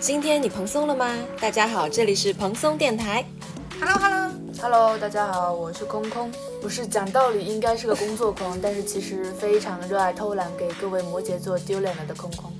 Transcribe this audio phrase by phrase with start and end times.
[0.00, 1.14] 今天你蓬松了吗？
[1.38, 3.22] 大家好，这里是蓬松电台。
[3.78, 6.32] Hello Hello Hello，大家好，我是空空。
[6.62, 12.50] 不是讲道理应该是个工作狂，但是其实非常热爱偷懒，给各位摩羯座丢脸了的空空。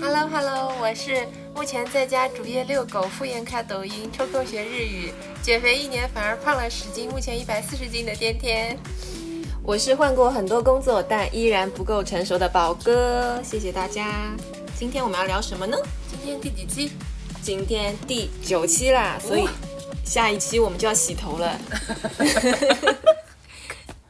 [0.00, 1.24] Hello Hello，我是
[1.54, 5.12] 目前在家主业遛狗、敷衍看抖音、抽空学日语、
[5.42, 8.76] 减肥一年反而胖了十斤，目前一百四十斤的天天。
[9.62, 13.40] 我是换过很多工作，但依然不够成熟的宝哥。
[13.44, 14.34] 谢谢大家。
[14.80, 15.76] 今天我们要聊什么呢？
[16.08, 16.90] 今天第几期？
[17.42, 19.46] 今天第九期啦，所以
[20.06, 21.50] 下一期我们就要洗头了。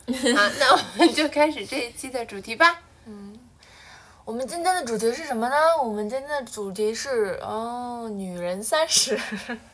[0.06, 2.82] 好，那我们就开始这一期的主题吧。
[3.06, 3.36] 嗯
[4.24, 5.56] 我们今天的主题是什么呢？
[5.82, 9.18] 我们今天的主题是哦，女人三十。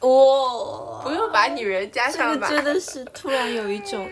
[0.00, 2.48] 哦、不用把女人加上吧？
[2.48, 4.10] 个真的是突然有一种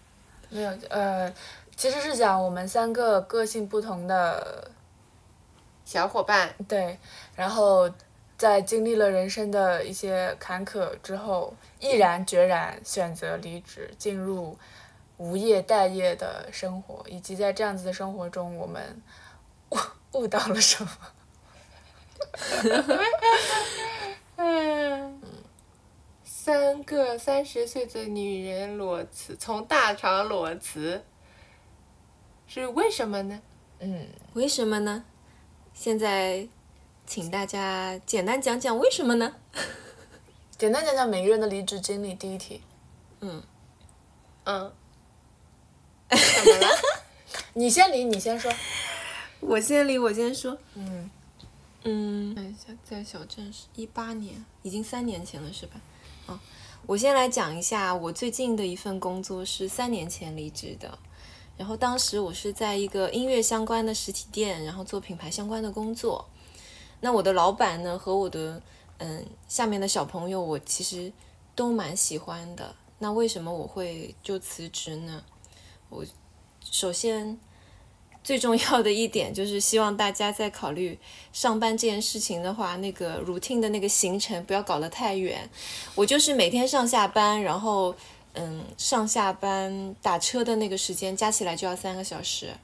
[0.52, 1.32] 没有，呃，
[1.74, 4.70] 其实是讲我们三个个性不同的
[5.86, 6.98] 小伙伴，对，
[7.36, 7.90] 然后
[8.36, 14.58] 在经历了人生的一些坎坷之后，毅然决然选择离职，进入
[15.16, 19.00] 无业待业的生活，以及在这样子的生活中，我们
[19.70, 19.78] 悟
[20.12, 20.90] 悟到了什么？
[24.36, 25.22] 嗯，
[26.24, 31.04] 三个三十岁的女人裸辞，从大厂裸辞，
[32.48, 33.40] 是为什么呢？
[33.78, 35.04] 嗯，为什么呢？
[35.78, 36.48] 现在
[37.06, 39.34] 请大家简单讲讲为什么呢？
[40.56, 42.14] 简单讲讲每个人的离职经历。
[42.14, 42.62] 第一题，
[43.20, 43.42] 嗯，
[44.44, 44.72] 怎么
[46.58, 46.68] 了？
[47.52, 48.50] 你先离，你先说。
[49.40, 50.56] 我先离，我先说。
[50.74, 51.10] 嗯，
[51.84, 55.78] 嗯，看一下，在小镇是一八年，已经三年前了，是吧？
[56.26, 56.40] 哦，
[56.86, 60.98] 我先来讲一下，我最近的一份工作是三年前离职的，
[61.56, 66.28] 然后当时我是在一个音乐相关的实体店，然后做品牌相关的工作。
[67.00, 68.60] 那我的老板呢，和我的
[68.98, 71.12] 嗯下面的小朋友，我其实
[71.54, 72.74] 都蛮喜欢的。
[72.98, 75.22] 那为什么我会就辞职呢？
[75.88, 76.04] 我
[76.62, 77.38] 首先
[78.24, 80.98] 最重要的一点就是希望大家在考虑
[81.32, 85.48] 上班这件事情的话，那个 routine 的那个行程不要搞得太远。
[85.94, 87.94] 我就是每天上下班，然后
[88.36, 92.54] 嗯上下班打车的那个时间加起来就要三个小时，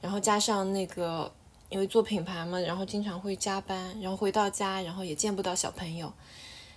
[0.00, 1.32] 然后加上那个
[1.68, 6.12] 因为做品牌嘛，然后经常会加班，然后回到家，然后也见不到小朋友，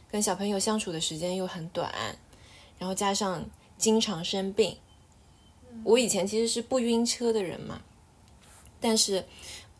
[0.09, 1.91] 跟小朋友相处的时间又很短，
[2.77, 3.45] 然后加上
[3.77, 4.77] 经常生病。
[5.83, 7.81] 我以前其实是不晕车的人嘛，
[8.79, 9.23] 但是，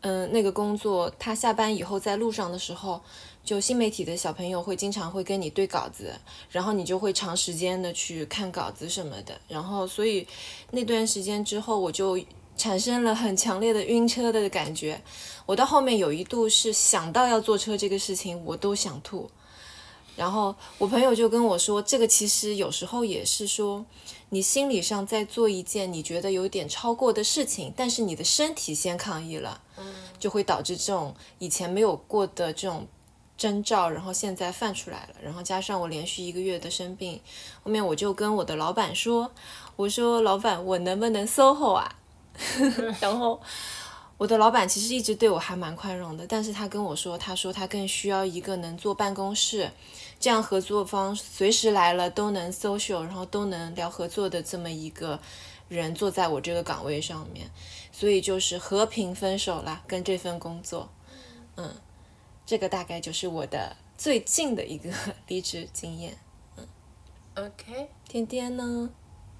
[0.02, 3.02] 嗯、那个工作他下班以后在路上的时候，
[3.50, 6.14] 就新媒体的小朋友会经常会跟你对稿子，
[6.50, 10.24] 然后你就会长时间的去看稿子什么的，然后所以
[10.70, 12.16] 那段时间之后，我就
[12.56, 15.02] 产生了很强烈的晕车的感觉。
[15.46, 19.28] 我到后面有一度是想到要坐车这个事情，我都想吐。
[20.14, 23.84] 然后我朋友就跟我说，这个其实有时候也是说，
[24.28, 29.60] 你心理上在做一件你觉得有点超过的事情，但是你的身体先抗议了，
[30.20, 32.86] 就会导致这种以前没有过的这种
[33.40, 35.14] 征兆，然后现在犯出来了。
[35.22, 37.18] 然后加上我连续一个月的生病，
[37.62, 39.32] 后面我就跟我的老板说，
[39.76, 41.96] 我说老板，我能不能 SOHO 啊？
[43.00, 43.40] 然后
[44.18, 49.70] 我的老板其实一直对我还蛮宽容的，但是他跟我说，他说他更需要一个能坐办公室，
[50.20, 55.18] 这样合作方随时来了都能 social，然后都能聊合作的这么一个
[55.68, 57.50] 人坐在我这个岗位上面，
[57.90, 60.90] 所以就是和平分手啦，跟这份工作，
[61.56, 61.74] 嗯，
[62.50, 64.90] 这个大概就是我的最近的一个
[65.28, 66.18] 离职经验。
[66.56, 66.66] 嗯
[67.36, 68.90] OK，天天呢？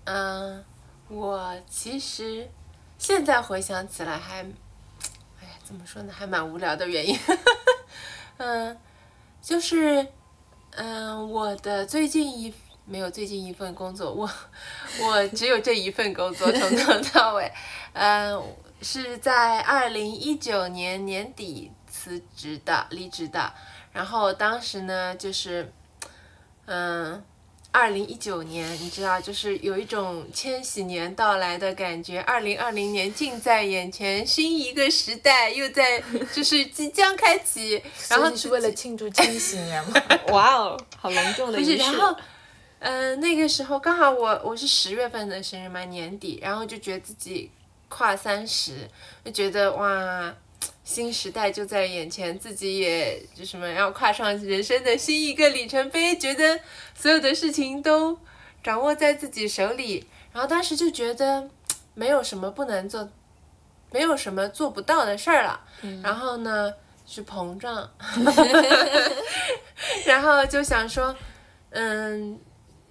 [0.05, 0.65] 嗯，
[1.09, 2.49] 我其实
[2.99, 4.37] 现在回想起来还，
[5.41, 7.19] 哎呀，怎么说呢，还蛮无聊的原因。
[8.37, 8.79] 嗯，
[9.43, 10.07] 就是，
[10.71, 12.55] 嗯，我的最近一
[12.87, 14.31] 没有最近一份工作，我
[15.03, 17.53] 我只有这一份工作从头 到尾，
[17.95, 18.41] 嗯，
[18.81, 23.53] 是在二零一九年年底辞职的，离职的。
[23.93, 25.73] 然后当时呢，就是，
[26.67, 27.23] 嗯。
[27.73, 32.21] 二零一九年，你知道，就是有一种千禧年到来的感觉。
[32.23, 36.03] 二零二零年近在眼前，新一个时代又在，
[36.35, 37.81] 就是即将开启。
[38.09, 40.03] 然后你是为了庆祝千禧年吗？
[40.35, 41.85] 哇哦，好隆重的不是，仪式。
[41.85, 42.17] 然后，
[42.81, 47.53] 嗯、那个时候刚好我我是十月份的生日嘛，年底，然后就觉得自己
[47.89, 48.91] 跨三十，
[49.25, 50.35] 就觉得哇，
[50.85, 56.61] 新时代就在眼前，自己也就什么要跨上人生的新一个里程碑，觉得
[56.95, 58.19] 所有的事情都
[58.63, 61.49] 掌握在自己手里，然后当时就觉得
[61.95, 63.09] 没有什么不能做，
[63.93, 65.61] 没有什么做不到的事儿了。
[66.03, 66.73] 然后呢，
[67.07, 67.91] 是膨胀，
[70.05, 71.15] 然后就想说，
[71.71, 72.39] 嗯，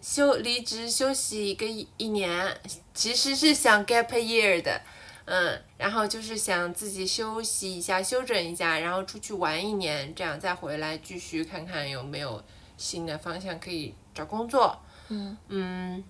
[0.01, 2.60] 休离职休息一个一一年，
[2.94, 4.81] 其实是想 gap year 的，
[5.31, 12.43] 嗯，然后就是想自己休息一下，休整一下，然后出去玩一年，这样再回来继续看看有没有
[12.77, 14.75] 新的方向可以找工作。
[15.09, 16.03] 嗯嗯，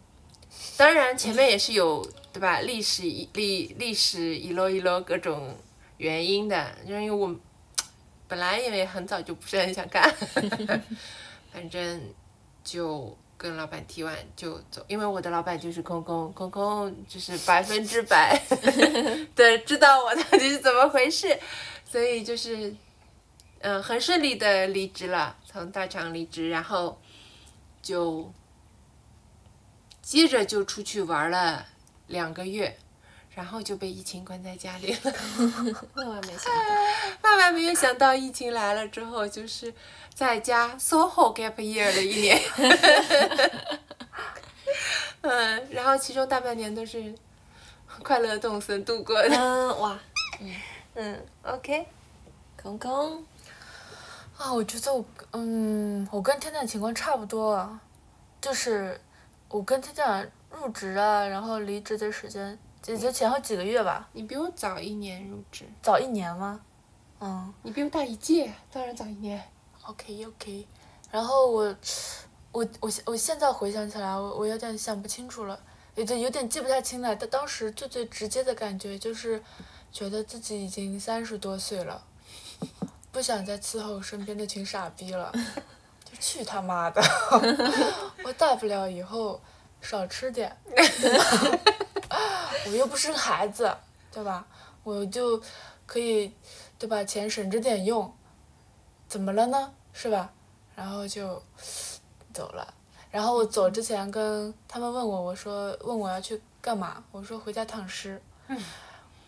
[0.77, 2.01] 当然前面也是有
[2.31, 2.61] 对吧？
[2.61, 5.53] 历史一历历史一摞一摞各种
[5.97, 7.35] 原因的，因为我
[8.29, 10.09] 本来因为很早就不是很想干，
[11.51, 12.01] 反正
[12.63, 18.37] 就跟老板提完就走，因为我的老板就是空空，空空就是百分之百
[19.33, 21.39] 的知道我到底是怎么回事，
[21.89, 22.75] 所以就是
[23.61, 26.99] 嗯很顺利的离职了，从大厂离职，然后
[27.81, 28.29] 就
[30.01, 31.65] 接着就出去玩了
[32.07, 32.77] 两个月。
[33.35, 35.13] 然后就被疫情关在家里了。
[35.95, 36.75] 万万没想到，
[37.21, 39.73] 万万没有想到，疫情来了之后，就是
[40.19, 42.37] 在家 SOHO gap year 的一年。
[45.21, 47.15] 嗯，然后其中大半年都是
[48.03, 49.29] 快乐动森度过的。
[49.29, 49.97] 嗯哇，
[50.95, 51.87] 嗯，OK，
[52.61, 53.23] 空空，
[54.37, 57.79] 啊，我觉得我嗯，我跟天天情况差不多啊，
[58.41, 58.99] 就是
[59.47, 66.59] 我跟天天入职啊，然后离职的时间也就前后几个月吧，你比我早一年入职，早一年吗？
[67.21, 69.41] 嗯你比我大一届，当然早一年。
[69.89, 70.67] ，OK OK，
[71.09, 71.75] 然后我
[72.51, 75.59] 我我现我现在回想起来，我我有点想不清楚了，
[75.95, 77.15] 有点有点记不太清了。
[77.15, 79.41] 但当时最最直接的感觉就是，
[79.91, 82.03] 觉得自己已经三十多岁了，
[83.11, 85.31] 不想再伺候身边那群傻逼了，
[86.05, 87.01] 就去他妈的！
[88.23, 89.41] 我大不了以后
[89.81, 90.55] 少吃点，
[92.67, 93.75] 我又不是孩子，
[94.11, 94.45] 对吧？
[94.83, 95.41] 我就
[95.87, 96.31] 可以，
[96.77, 97.03] 对吧？
[97.03, 98.13] 钱省着点用，
[99.07, 99.73] 怎么了呢？
[99.93, 100.31] 是吧？
[100.75, 101.41] 然后就
[102.33, 102.73] 走了。
[103.11, 107.03] 然后我走之前跟他们问我，我说问我要去干嘛？
[107.11, 108.21] 我说回家躺尸。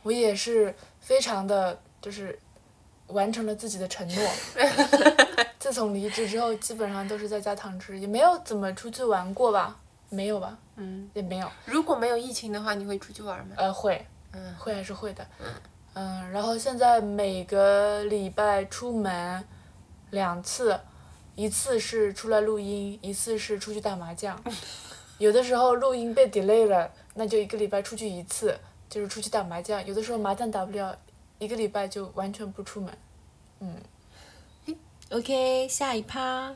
[0.04, 2.38] 我也是非常的，就是
[3.08, 4.30] 完成了自己的承诺。
[5.60, 9.78] 自从离职之后，基本上都是在家躺尸，也没有怎么出去玩过吧？
[10.10, 10.58] 没有吧？
[10.76, 11.48] 嗯，也没有。
[11.66, 13.56] 如果没有疫情的话，你会出去玩吗？
[13.58, 15.26] 呃，会，嗯会还是会的。
[15.94, 19.44] 嗯，然后现在每个礼拜出门
[20.12, 20.80] 两次，
[21.36, 24.40] 一次是出来录音，一次是出去打麻将。
[25.18, 28.60] 有的时候录音被 delay 了，那就一个礼拜出去一次，
[28.90, 29.86] 就是出去打麻将。
[29.86, 30.98] 有的时候麻将打不了，
[31.40, 32.98] 一个礼拜就完全不出门。
[33.60, 33.76] 嗯
[35.12, 36.56] OK，下一趴，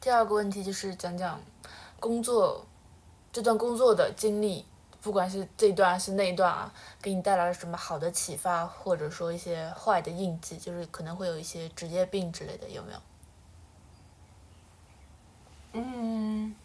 [0.00, 1.40] 第二个问题就是讲讲
[2.00, 2.64] 工作
[3.32, 4.64] 这段工作的经历，
[5.04, 6.72] 不管是这段还是那一段啊，
[7.02, 12.98] 给你带来了什么好的启发，或者说一些坏的印记，就是可能会有一些职业病之类的，有没有？
[15.74, 16.56] 嗯，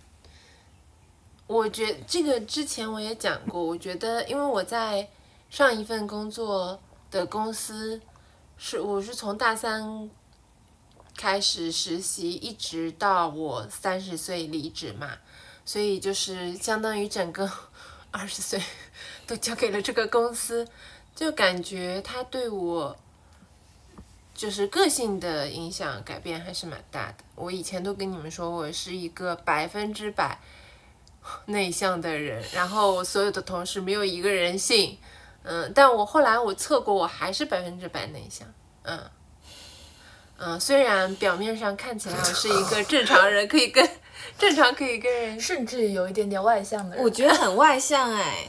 [1.48, 5.10] 我觉这个之前我也讲过，我觉得因为我在
[5.50, 6.80] 上一份工作
[7.12, 8.00] 的公司
[8.56, 10.10] 是我是从大三
[11.18, 15.18] 开始实习，一直到我三十岁离职嘛，
[15.66, 17.52] 所以就是相当于整个
[18.12, 18.62] 二十岁
[19.28, 20.68] 都交给了这个公司，
[21.16, 22.98] 就感觉他对我。
[24.36, 27.16] 就是个性的影响改变还是蛮大的。
[27.36, 30.40] 我以前都跟你们说，我是一个百分之百
[31.48, 34.98] 内向的人，然后所有的同事没有一个人信，
[35.44, 38.48] 嗯，但我后来我测过，我还是百分之百内向，
[38.84, 39.12] 嗯，
[40.38, 43.86] 嗯，虽然表面上看起来我是一个正常人，可以跟
[44.40, 47.04] 正常可以跟人甚至有一点点外向的人。
[47.04, 48.48] 我觉得很外向哎。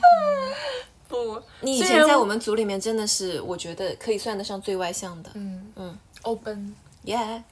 [1.08, 7.42] 不，你以前在我们组里面真的是，我觉得可以算得上最外向的，嗯嗯，open，yeah，，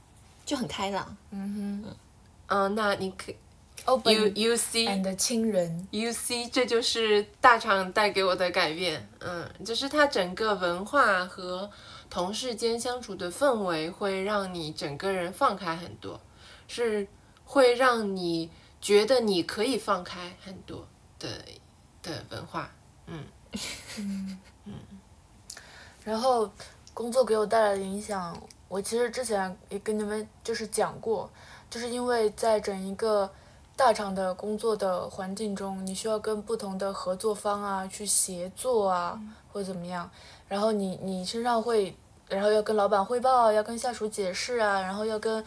[0.47, 1.17] 就很开朗。
[1.33, 1.97] 嗯哼
[2.47, 3.37] 嗯，那你可以
[3.85, 5.89] 哼 you，open you see and 亲人。
[5.91, 9.09] U C，这就是大厂带给我的改变。
[9.19, 11.69] 嗯，就是它整个文化和
[12.09, 16.21] 同事间相处的氛围，会让你整个人放开很多，
[16.69, 17.09] 是
[17.51, 20.87] 会让你觉得你可以放开很多
[21.19, 21.29] 的
[22.03, 22.71] 的文化。
[23.07, 23.25] 嗯
[24.67, 24.75] 嗯
[26.05, 26.51] 然后
[26.93, 28.39] 工作给我带来的影响，
[28.69, 31.31] 我其实之前也跟你们就是讲过，
[31.71, 33.31] 就是因为在整一个
[33.75, 39.19] 大厂的工作的环境中，你需要跟不同的合作方啊去协作啊，
[39.51, 40.11] 或者怎么样，
[40.49, 41.97] 然后你你身上会，
[42.29, 45.43] 然后要跟老板汇报，要跟下属解释啊，然后要跟。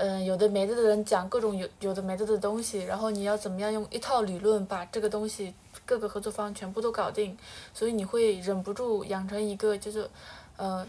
[0.00, 5.52] 嗯，有的没的的人讲各种有有的没的的东西，然后你要怎么样用一套理论把这个东西
[5.84, 7.36] 各个合作方全部都搞定，
[7.74, 10.08] 所以你会忍不住养成一个叫做，
[10.56, 10.86] 呃，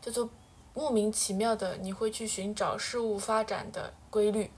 [0.00, 0.30] 叫做
[0.74, 4.48] 莫名其妙的你会去寻找事物发展的规律，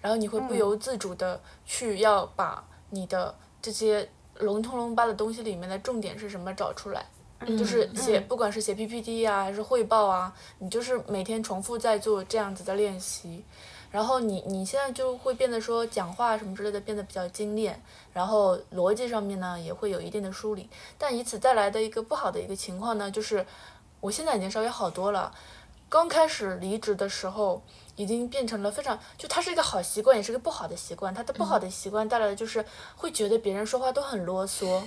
[0.00, 7.06] 然后你会不由自主的去要把你的这些龙通龙巴的东西里面的重点是什么找出来。
[7.46, 13.44] 就是写，不管是写 PPT 啊，还是汇报啊，你就是每天重复在做这样子的练习，
[13.90, 17.82] 然后你你现在就会变得说讲话什么之类的变得比较精炼，
[18.12, 23.44] 然后逻辑上面呢也会有一定的梳理，但以此带来的一个不好的一个情况呢，就是
[24.00, 25.32] 我现在已经稍微好多了，
[25.88, 27.62] 刚开始离职的时候
[27.96, 32.64] 已经变成了非常，就它是一个好习惯，也是个不好的习惯，它的不好的习惯带来的就是
[32.96, 34.82] 会觉得别人说话都很啰嗦。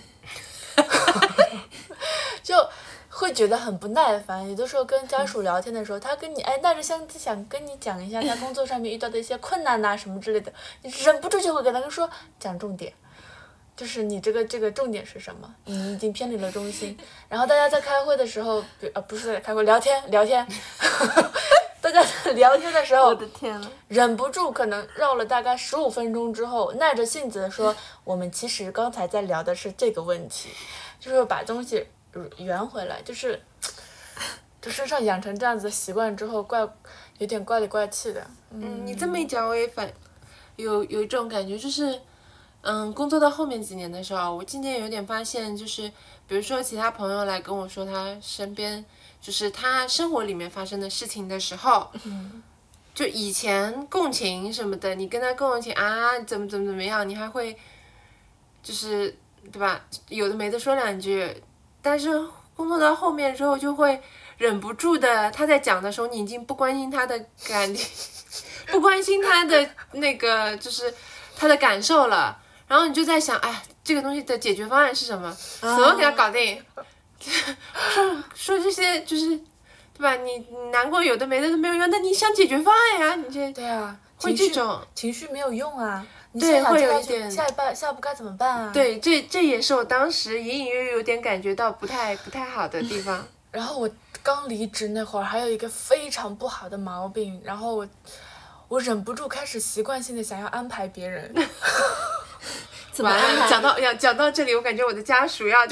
[2.43, 2.69] 就
[3.09, 10.51] 会觉得很不耐烦，有的时候跟家属聊天的时候，他跟你哎带着相机想跟你讲一下他工作上面遇到的一些困难呐什么之类的，
[10.81, 12.93] 你忍不住就会跟他们说讲重点，
[13.75, 15.55] 就是你这个这个重点是什么？
[15.65, 16.97] 你已经偏离了中心。
[17.29, 18.63] 然后大家在开会的时候，
[18.93, 20.45] 呃不是在开会聊天聊天，
[21.85, 30.49] 大家在聊天的时候， 我的天呐，忍不住可能绕了大概十五分钟之后，耐着性子的说，我们其实刚才在聊的是这个问题，
[30.99, 31.85] 就是把东西。
[32.37, 33.39] 圆回来就是，
[34.61, 36.65] 就身上养成这样子的习惯之后，怪
[37.17, 38.25] 有点怪里怪气的。
[38.51, 39.91] 嗯，你这么一讲，我也反
[40.55, 41.99] 有有一种感觉，就是，
[42.61, 45.91] 嗯，工作到后面几年的时候，我渐渐有点发现，就是
[46.25, 48.83] 比如说其他朋友来跟我说他身边
[49.25, 51.91] 就是他生活里面发生的事情的时候，
[52.93, 57.57] 就以前共情什么的，你跟他共情啊，怎么怎么怎么样，你还会
[58.61, 59.17] 就是
[59.51, 59.83] 对吧？
[60.09, 61.41] 有的没的说两句。
[61.81, 62.07] 但是
[62.55, 63.99] 工作到后面之后，就会
[64.37, 67.17] 忍不住的，他在讲的时候，你已经不关心他的
[67.47, 67.75] 感，
[68.69, 70.93] 不关心他的那个，就是
[71.35, 72.39] 他的感受了。
[72.67, 75.35] 然后你就在想，哎，这个东西的解决方案是什么？
[75.61, 76.63] 怎么给他搞定？
[78.33, 79.37] 说说这些就是，
[79.97, 80.15] 对吧？
[80.17, 83.15] 你难过有的没的都没有用，那你想解决方案呀？
[83.15, 86.05] 你这对啊，会这种情绪没有用啊。
[86.37, 88.71] 对，会有一点下一步下一步该怎么办啊？
[88.73, 93.25] 对，这这也是我当时隐隐约约有点感觉到不太不太好的地方。
[93.51, 93.89] 然后我
[94.21, 97.87] 刚离职那会儿，还有一个非常不好的毛病，然后我
[98.67, 101.33] 我忍不住开始习惯性的想要安排别人。
[102.91, 103.49] 怎么安排？
[103.49, 105.65] 讲到要讲到这里，我感觉我的家属要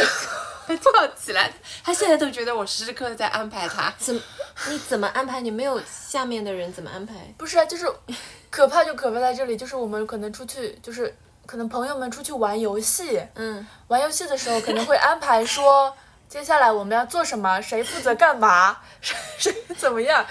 [0.77, 1.51] 跳起来，
[1.84, 3.93] 他现在都觉得我时时刻刻在安排他。
[4.00, 4.22] 怎么？
[4.70, 5.41] 你怎么安排？
[5.41, 7.13] 你没有下面的人怎么安排？
[7.38, 7.91] 不是啊，就是。
[8.53, 11.17] 可怕就可怕在这里，就是我们可能出去，就是
[11.48, 15.91] 可能朋友们出去玩游戏，嗯，玩游戏的时候可能会安排说，
[16.29, 20.24] 接下来我们要做什么，谁负责干嘛，谁谁怎么样，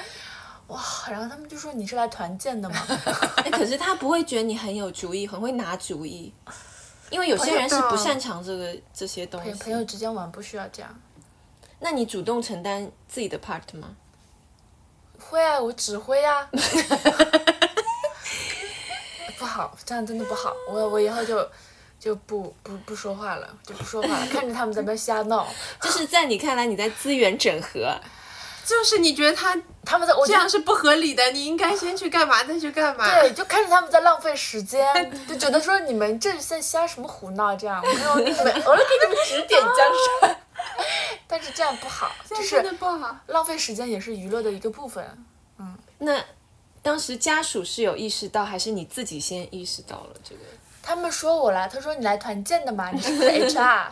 [0.68, 2.76] 哇，然后他们就说你是来团建的吗？
[3.42, 6.32] 哎，可是他不会觉得你很有主意，很会拿主意，
[7.12, 9.52] 因为有些人是不擅长这个这些东西。
[9.52, 11.00] 朋友之间玩不需要这样。
[11.78, 13.94] 那你主动承担自己的 part 吗？
[15.20, 16.48] 会啊，我指挥啊。
[19.38, 20.52] 不好，这样真的不好。
[20.68, 21.46] 我我以后就
[21.98, 25.46] 就不不不说话了，就不说话了，看着他们在那瞎闹。
[25.82, 27.94] 就是在你看来，你在资源整合，
[28.64, 33.04] 就是你觉得他他们在我这样是不合理的，你应该先去干嘛再去干嘛。
[33.20, 34.86] 对，就看着他们在浪费时间，
[35.28, 37.82] 就觉得说你们这是在瞎什么胡闹这样。
[37.84, 39.76] 我给你们，我给你们指点江
[40.20, 40.38] 山。
[41.26, 45.04] 但是这样不好，就是不好，浪费时间也是娱乐的一个部分。
[45.58, 46.22] 嗯，那。
[46.84, 50.40] 当时家属是有意识到，还是你自己先意识到了这个？
[50.82, 53.86] 他们说我来，他说你来团建的嘛， 你是不是 HR？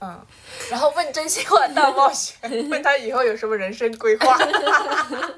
[0.00, 0.26] 嗯，
[0.70, 2.36] 然后问真心话大冒险，
[2.70, 4.36] 问他以后有什么人生规划。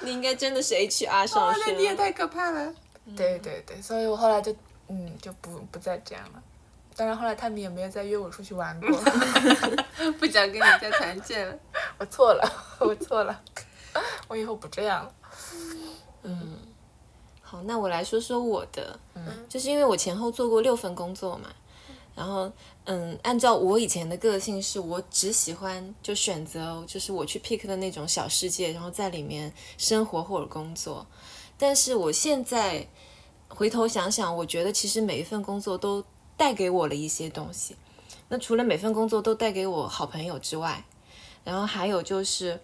[0.00, 1.78] 你应该真的是 HR 上身。
[1.78, 2.72] 你也太可怕了。
[3.16, 4.54] 对对对，所以我后来就
[4.88, 6.42] 嗯就不不再这样了。
[6.96, 8.88] 当然后来他们也没有再约我出去玩过。
[10.18, 11.54] 不想跟你再团建了，
[11.98, 13.40] 我错了，我错了。
[14.28, 15.12] 我以后不这样了。
[16.22, 16.53] 嗯，
[17.54, 21.48] 好，那我来说说我的，嗯就是因为我前后做过六份工作嘛，
[22.16, 22.50] 然后
[22.82, 31.06] 嗯，按照我以前的个性，是我只喜欢就选择就是我去 pick 的那种小世界，然后在里面生活或者工作。
[31.56, 32.88] 但是我现在
[33.46, 36.02] 回头想想，我觉得其实每一份工作都
[36.36, 37.76] 带给我了一些东西。
[38.30, 40.84] 那除了每份工作都带给我好朋友之外，
[41.44, 42.60] 然后还有就是。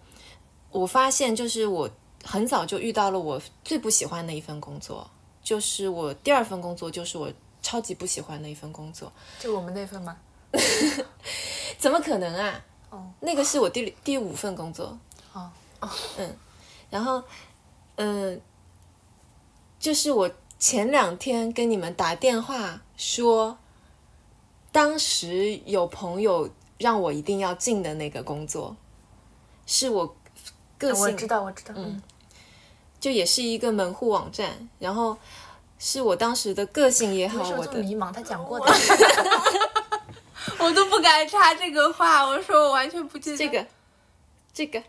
[0.73, 1.90] 我发现，就是我
[2.25, 5.09] 很早就遇到了我最不喜欢的一份工作，
[5.43, 9.12] 就是我第二份工作，就是我超级不喜欢的一份工作。
[9.39, 10.17] 就我们那份吗？
[11.79, 12.65] 怎么可能啊？
[12.91, 14.99] 哦，那个是我第第五份工作。
[15.33, 15.50] 哦
[15.81, 16.37] 哦， 嗯，
[16.91, 17.23] 然后，
[17.97, 18.41] 嗯，
[19.79, 23.57] 就是我前两天跟你们打电话说，
[24.73, 28.77] 当时有朋友让我一定要进的那个工作。
[29.67, 30.17] 是我
[30.77, 32.03] 个性，我知道，我知道，嗯，
[33.00, 35.16] 就也是一个门户网站，然后
[35.78, 38.12] 是我当时的个性也好，我的迷茫？
[38.12, 38.66] 他讲过的，
[40.61, 43.66] 我都不敢插这个话，我说我完全不记得这个
[44.52, 44.83] 这个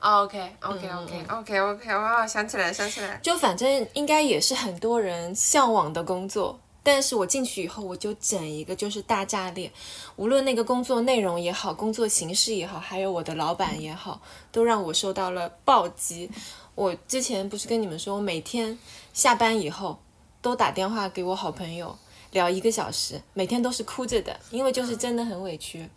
[0.00, 6.58] ，OK OK OK OK OK，哇，想起来想起来，就反正应该也是很多人向往的工作。
[6.80, 9.70] 但是我进去以后，我就整一个就是大炸裂，
[10.16, 16.30] 无论那个工作内容也好，工作形式也好，还有我的老板也好，都让我受到了暴击。
[16.78, 18.78] 我之前不是跟你们说，我每天
[19.12, 20.00] 下班以后
[20.40, 21.98] 都打电话给我好朋友
[22.30, 25.90] 聊一个小时，每天都是哭着的，因为就是真的很委屈。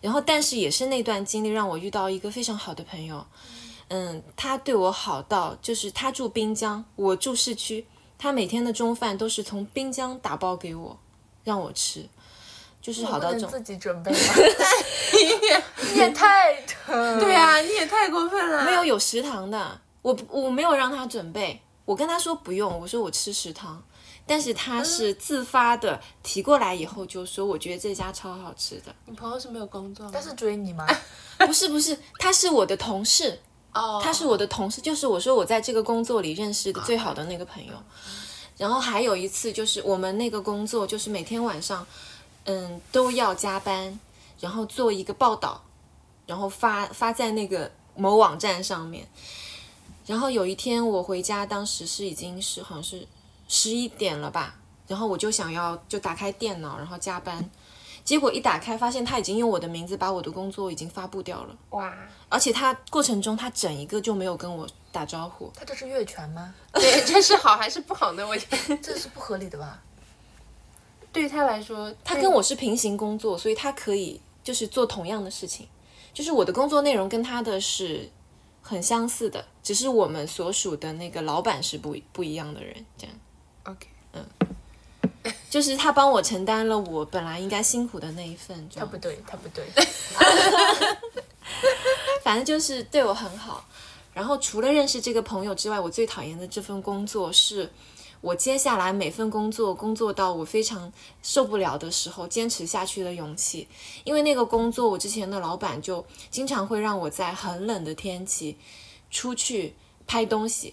[0.00, 3.26] 然后，但是也是那段经历让我遇到一个非常好的朋友，
[3.88, 10.98] 嗯，他对我好到就是他住滨江，我住市区，他每天的中饭都是从滨江打包给我，
[11.44, 12.08] 让我吃，
[12.80, 13.50] 就是好到这种。
[13.50, 14.16] 自己准备吗？
[15.92, 17.20] 你也太疼。
[17.20, 18.64] 对啊，你也太过分了。
[18.64, 23.82] 没有有食堂的，我我没有让他准备，我跟他说不用，我说我吃食堂，
[24.26, 30.10] 但是他是自发的提过来以后就说，我觉得这家超好吃的，你朋友是没有工作吗？
[30.12, 30.86] 但是追你吗？
[31.38, 33.40] 不是不是，他是我的同事，
[33.72, 37.72] 哦，他是我的同事，就是我说我在这个工作里认识的最好的那个朋友。
[38.58, 41.84] 然后还有一次就是我们那个工作，就是每天晚上，
[42.44, 43.98] 嗯，都要加班，
[44.38, 45.64] 然后做一个报道，
[46.26, 49.08] 然后发发在那个某网站上面。
[50.06, 53.06] 然后有一天我回家，当时是已经是好像是
[53.48, 54.56] 十一点了吧，
[54.86, 57.48] 然后我就想要就打开电脑，然后加班。
[58.04, 61.90] 结果一打开，发现他已经用我的名字把我的工作已经发布掉了，哇，
[62.28, 65.50] 而且他过程中他整一个就没有跟我打招呼。
[65.56, 66.54] 他这是越权吗？
[66.74, 68.28] 对，这是好还是不好呢？
[68.28, 69.80] 我觉得 这是不合理的吧？
[71.10, 75.66] 对于他来说，他跟我是平行工作，所以他可以就是做同样的事情，
[76.12, 78.10] 就是我的工作内容跟他的是
[78.66, 83.14] 很相似的，只是我们所属的那个老板是不不一样的人，这样
[83.64, 84.26] OK，嗯
[85.50, 89.64] 就是他帮我承担了我本来应该辛苦的那一份，他不对，他不对。
[92.24, 93.64] 反正就是对我很好。
[94.14, 97.70] 然后除了认识这个朋友之外，我最讨厌的这份工作是
[98.24, 100.90] 我接下来每份工作工作到我非常
[101.22, 103.68] 受不了的时候坚持下去的勇气。
[104.02, 108.56] 因为那个工作，我之前的老板就经常会让我在很冷的天气
[109.10, 109.74] 出去
[110.06, 110.72] 拍东西。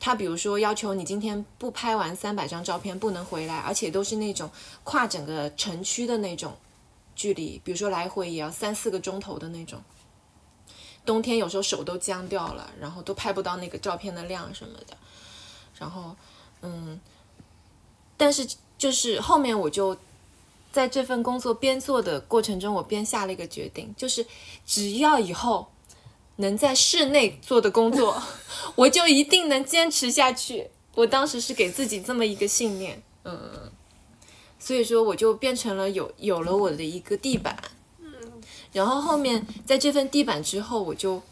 [0.00, 4.50] 他比如说要求你今天不拍完三百张照片不能回来，而且都是那种
[4.82, 6.56] 跨整个城区的那种
[7.14, 9.80] 距离，比如说来回也要三四个钟头的那种。
[11.06, 14.96] 冬天有时候手都僵掉了，然后都拍不到那个照片的量什么的。
[15.78, 16.16] 然后，
[16.62, 16.98] 嗯，
[18.16, 19.96] 但是就是后面我就
[20.70, 24.26] 在这份工作边做的过程中，我边下了一个决定，就是
[24.66, 25.68] 只要以后
[26.36, 28.22] 能在室内做的工作，
[28.76, 30.68] 我就一定能坚持下去。
[30.94, 33.70] 我当时是给自己这么一个信念，嗯，
[34.58, 37.56] 所以说我就变成了有有了我的一个地板。
[38.72, 41.22] 然后后面在这份地板之后，我就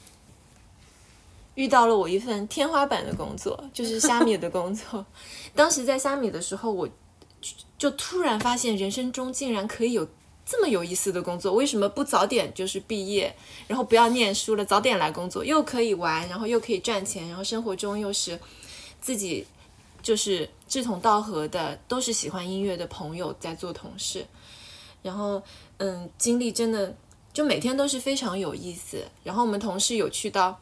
[1.56, 5.04] 遇到了我一份天花板的工作，就是虾米的工作。
[5.54, 10.06] 当时在虾米的时候，我就就突然发现人生中竟然可以有
[10.44, 11.52] 这么有意思的工作。
[11.52, 13.34] 为什么不早点就是毕业，
[13.66, 18.38] 然后不要念书了，早点来工作，又可以玩，然后又可以赚钱，然后生活中又是
[19.00, 19.46] 自己
[20.02, 24.24] 就是志同道合的，都是喜欢音乐的朋友在做同事。
[25.02, 25.42] 然后，
[25.78, 26.94] 嗯，经历真的
[27.32, 29.04] 就每天都是非常有意思。
[29.22, 30.60] 然后我们同事有去到，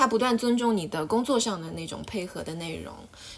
[0.00, 2.94] 他不断尊重你的工作上的那种配合的内容，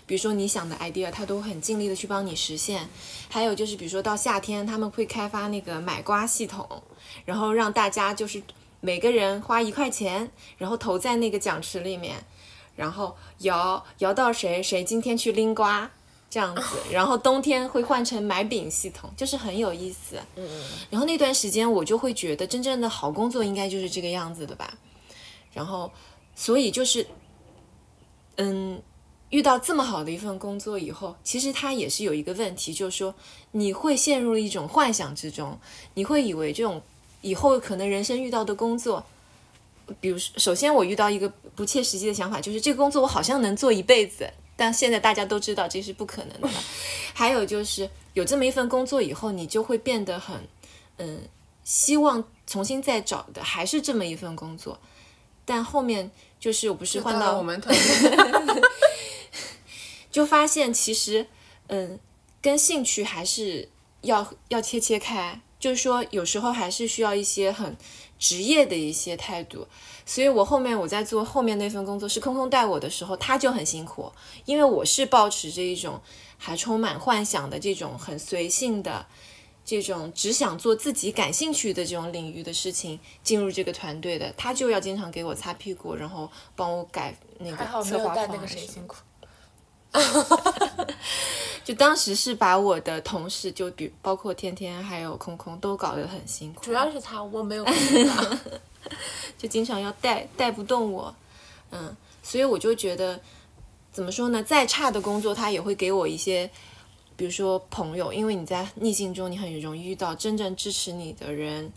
[0.06, 2.88] 比如说你想的 idea，他都很尽力的去帮你实现。
[3.28, 6.84] 还有就是，比如说到夏天，他们会开发那个买瓜系统，
[7.24, 8.40] 然后让大家就是
[8.78, 12.24] 每个人花一块钱，然后投在那个奖池里面，
[12.76, 15.90] 然后摇摇到谁谁今天去拎瓜。
[16.30, 20.16] 这样子，然后冬天会换成买饼系统，就是很有意思。
[20.36, 20.64] 嗯嗯。
[20.90, 24.72] 然后那段时间我就会觉得，真正的好工作应该就是这个样子的吧。
[25.52, 25.92] 然后，
[26.42, 27.06] 所以就是，
[28.34, 28.82] 嗯，
[29.30, 33.14] 遇到这么好的一份工作以后，其实它也是有一个问题，就是说
[33.52, 35.56] 你会陷入一种幻想之中，
[35.94, 36.82] 你会以为这种
[37.20, 39.06] 以后可能人生遇到的工作，
[40.00, 44.28] 比如首先我遇到一个不切实际的想法，就是这个工作我好像能做一辈子。
[44.56, 46.48] 但现在大家都知道这是不可能的。
[47.14, 50.36] 还有就是有这么一份工作以后，你就会变得很，
[50.96, 51.20] 嗯，
[51.62, 54.80] 希望重新再找的还是这么一份工作。
[55.44, 56.08] 但后面
[56.42, 58.62] 就是我不是换到我们 团队，
[60.10, 61.28] 就发现其实，
[61.68, 62.00] 嗯，
[62.42, 63.68] 跟兴趣还是
[64.00, 65.40] 要要切切开。
[65.60, 67.76] 就是说，有时候还是需要一些很
[68.18, 69.68] 职业的一些态度。
[70.04, 74.10] 所以我后面我在做后面那份工作是空空带我的时候，他就很辛苦，
[74.44, 76.02] 因为我是保持着一种
[76.36, 79.06] 还充满幻想的这种很随性的。
[79.80, 88.96] 这种只想做自己感兴趣的这种领域的事情进入这个团队的，他就要经常给我擦屁股，然后帮我改那个策划有带那方案什么个谁辛苦。
[91.64, 97.64] 就当时是把我的同事，就比包括天天还有空空都搞得很辛苦，主要是他，我没有。
[99.38, 101.14] 就经常要带带不动我，
[101.70, 103.18] 嗯，所以我就觉得
[103.90, 106.50] 怎么说呢，再差的工作他也会给我一些。
[107.22, 111.72] 比如说朋友，因为你在逆境中，你很容易遇到真正支持你的人，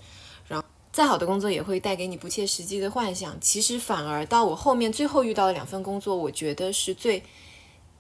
[0.48, 3.40] 然后再好的工作也会带给你不切实际的幻想。
[3.40, 7.22] 其实反而到我后面最后遇到的两份工作，我觉得是最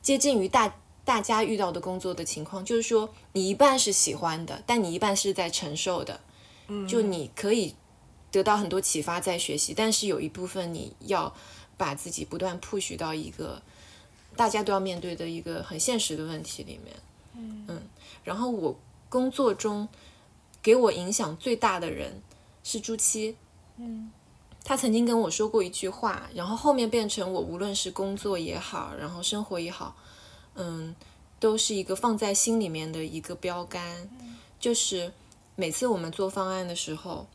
[0.01, 6.19] 接近于大大家遇到的工作的情况，就是说你一半是喜欢的，但你一半是在承受的，
[6.67, 7.75] 嗯就你可以
[8.31, 11.31] 得到很多启发在学习，但是有一部分你要
[11.77, 13.62] 把自己不断 push 到一个
[14.36, 16.91] 大家都要面对的一个很现实的问题里面。
[17.36, 17.82] 嗯，
[18.24, 18.78] 然后我
[19.10, 19.88] 工作中
[20.62, 22.21] 给我影响最大的人
[22.63, 23.36] 是朱七，
[23.78, 24.12] 嗯，
[24.63, 29.95] 他曾经跟我说过一句话，然后后面变成我无论是工作也好，然后生活也好，
[30.56, 30.95] 嗯，
[31.39, 34.10] 都是一个放在心里面的一个标杆，
[34.60, 35.12] 就是
[35.56, 37.28] 每次我们做方案的时候，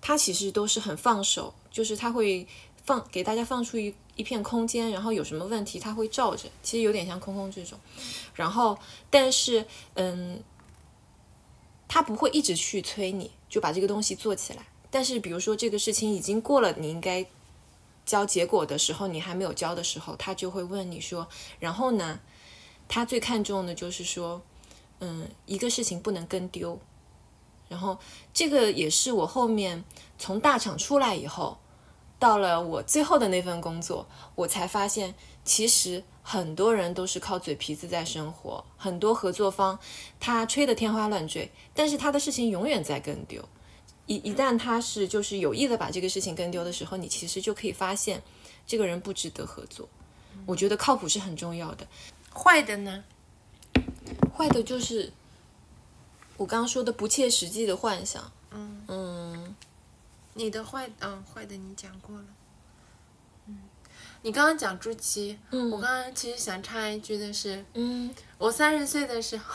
[0.00, 2.46] 他其实都是很放手，就是他会
[2.84, 7.78] 放给大家放出一一片空间，然后有什么问题他会罩着，其实有点像空空这种。
[8.34, 8.78] 然后，
[9.10, 10.42] 但是，嗯，
[11.88, 14.66] 他不会一直去催你，就把这个东西做起来。
[14.90, 17.26] 但是，比如说这个事情已经过了你应该
[18.06, 21.26] 交结果的时候，你还没有交的时候，他就会问你说
[21.58, 22.20] ：“然后呢？”
[22.86, 24.42] 他最看重的就是说，
[25.00, 26.78] 嗯，一个事情不能跟丢。
[27.66, 27.98] 然后，
[28.32, 29.82] 这个也是我后面
[30.18, 31.58] 从大厂出来以后，
[32.18, 39.78] 到了我最后的那份工作，我才发现，其实很多人都是靠嘴皮子在生活，很多合作方
[40.18, 43.44] 他吹得天花乱坠，但是他的事情永远在跟丢。
[44.06, 48.22] 一一旦他是就是有意的把这个事情跟丢的时候，你其实就可以发现
[48.66, 49.88] 这个人不值得合作。
[50.46, 51.86] 我觉得靠谱是很重要的。
[52.34, 53.04] 坏的呢？
[54.36, 55.12] 坏的就是
[56.36, 58.30] 我刚刚说的不切实际的幻想。
[58.50, 59.43] 嗯，嗯，
[60.34, 62.24] 你的坏，嗯，坏的你讲过了。
[63.46, 63.58] 嗯，
[64.22, 69.54] 你刚刚讲朱琪，嗯我刚刚其实想插一句的是，嗯，我三十岁的时候，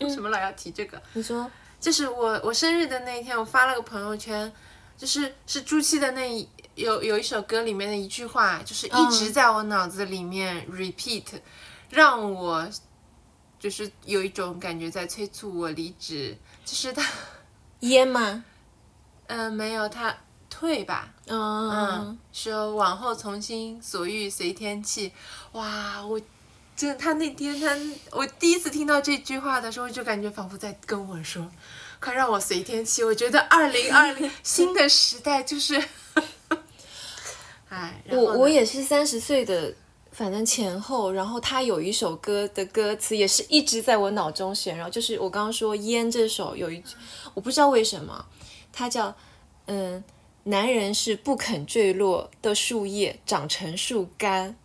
[0.00, 1.00] 为什么老要提这个？
[1.14, 4.50] 你说，就是我我生日的那一天，我发了个朋友圈，
[4.96, 11.24] 就是是朱七的那一有有一首歌里面的一句话，就是一直在我脑子里面 repeat，、
[11.88, 12.68] 让我
[13.58, 17.02] 就是有一种感觉在催促我离职，就是他，
[17.80, 18.44] 烟吗？
[19.32, 20.14] 嗯、没有他
[20.48, 25.12] 退吧，嗯嗯，说往后从心所欲随天气，
[25.52, 26.20] 哇，我
[26.74, 27.76] 真的他那天他
[28.10, 31.48] 我第一次听到这句话的时候，就感觉仿佛在跟我说，
[32.00, 33.04] 快让我随天气。
[33.04, 35.80] 我觉得二零二零 新的时代就是，
[37.68, 39.72] 哎，我我也是三十岁的，
[40.10, 46.96] 反正前后，然后他有一首歌的歌词也是一直在我脑中旋绕，就是我刚刚说《烟》这首有一句，
[47.34, 48.26] 我不知道为什么，
[48.72, 49.14] 它叫
[49.66, 50.02] 嗯，
[50.44, 54.56] 男人是不肯坠落的树叶，长成树干。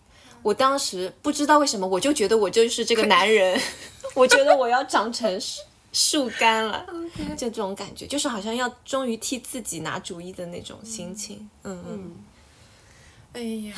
[0.42, 3.60] 我当时不知道为什么，我就觉得我就是这个男人，
[4.14, 6.86] 我觉得我要长成树树干了，
[7.36, 11.50] 就这种感觉，就是好像要终于替自己拿主意的那种心情。
[11.64, 12.16] 嗯嗯。
[13.34, 13.76] 哎呀，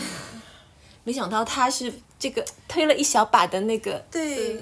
[1.04, 4.60] 没想到他是这个推了一小把的那个，对，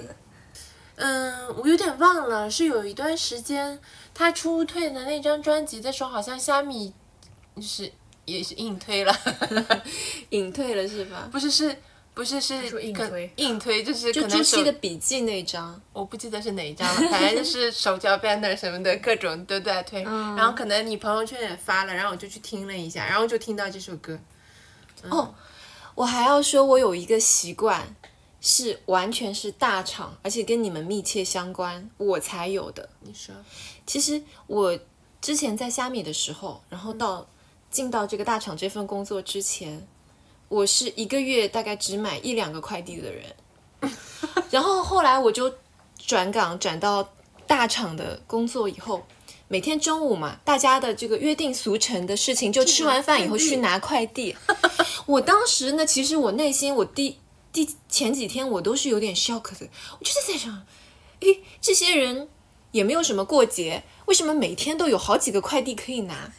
[0.96, 3.78] 嗯，我有点忘了，是有一段时间
[4.12, 6.92] 他出退的那张专辑的时候，好像虾米
[7.60, 7.90] 是
[8.24, 9.14] 也是硬推了，
[10.30, 11.28] 隐退了是吧？
[11.32, 11.76] 不是是。
[12.16, 24.18] 不是是硬推硬推就是就朱可能手熹的笔记那张，我不记得是哪一张了，反正就是手脚 banner 什么的各种都在推，然后可能你朋友圈也发了，然后我就去听了一下，然后就听到这首歌。
[25.10, 25.34] 哦，
[25.94, 27.94] 我还要说，我有一个习惯，
[28.48, 32.88] 是完全是大厂，而且跟你们密切相关，我才有的。
[33.00, 33.34] 你说，
[33.84, 34.78] 其实我
[35.20, 37.26] 之前在虾米的时候，然后到
[37.72, 39.84] 进到这个大厂这份工作之前，
[40.48, 43.34] 我是一个月大概只买一两个快递的人，
[44.52, 45.52] 然后后来我就
[45.98, 47.08] 转岗转到
[47.48, 49.04] 大厂的工作以后。
[49.48, 54.36] 每天中午嘛，大家的这个约定俗成的事情，就吃完饭以后去拿快递。
[55.06, 57.18] 我当时呢，其实我内心，我第
[57.56, 59.66] 第前几天我都是有点 shock 的，
[59.98, 60.66] 我就是在想，
[61.20, 62.28] 诶，这些人
[62.70, 66.30] 也没有什么过节，为什么每天都有好几个快递可以拿？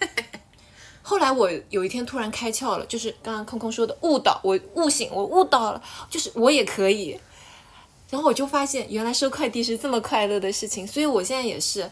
[1.01, 7.19] 后来我有一天突然开窍了，就是刚刚空空说的悟到，我悟醒，我悟到了，就是我也可以。
[8.12, 11.89] 然后我就发现，原来收快递是这么快乐的事情，所以我现在也是，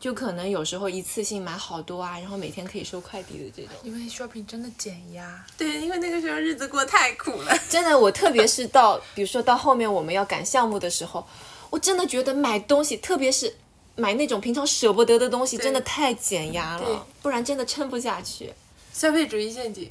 [0.00, 3.72] 就可能有时候一次性买好多啊，然后每天可以收快递的这种。
[3.82, 7.54] 因为 shopping 真的减压，对，因为那个时候日子过太苦了。
[7.68, 11.26] 真的，我特别是到，比如说到后面我们要赶项目的时候，
[11.68, 13.54] 我真的觉得买东西，特别是
[13.96, 18.54] 买那种平常舍不得的东西，真的太减压对了，不然真的撑不下去。
[18.94, 19.90] 消费主义陷阱。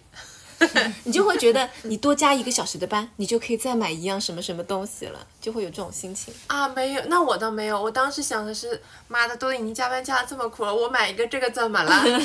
[1.05, 6.33] 你就会觉得你多加一个小时的班，你就可以再买一样什么什么东西了，就会有这种心情。
[6.47, 7.81] 啊，没有，那我倒没有。
[7.81, 12.21] 我当时想的是，妈的，都已经加班加的这么苦了，我买一个这个怎么了？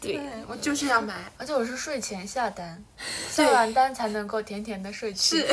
[0.00, 1.30] 对，我就是要买。
[1.36, 2.82] 而且我是睡前下单，
[3.30, 5.44] 下完单才能够甜甜的睡去。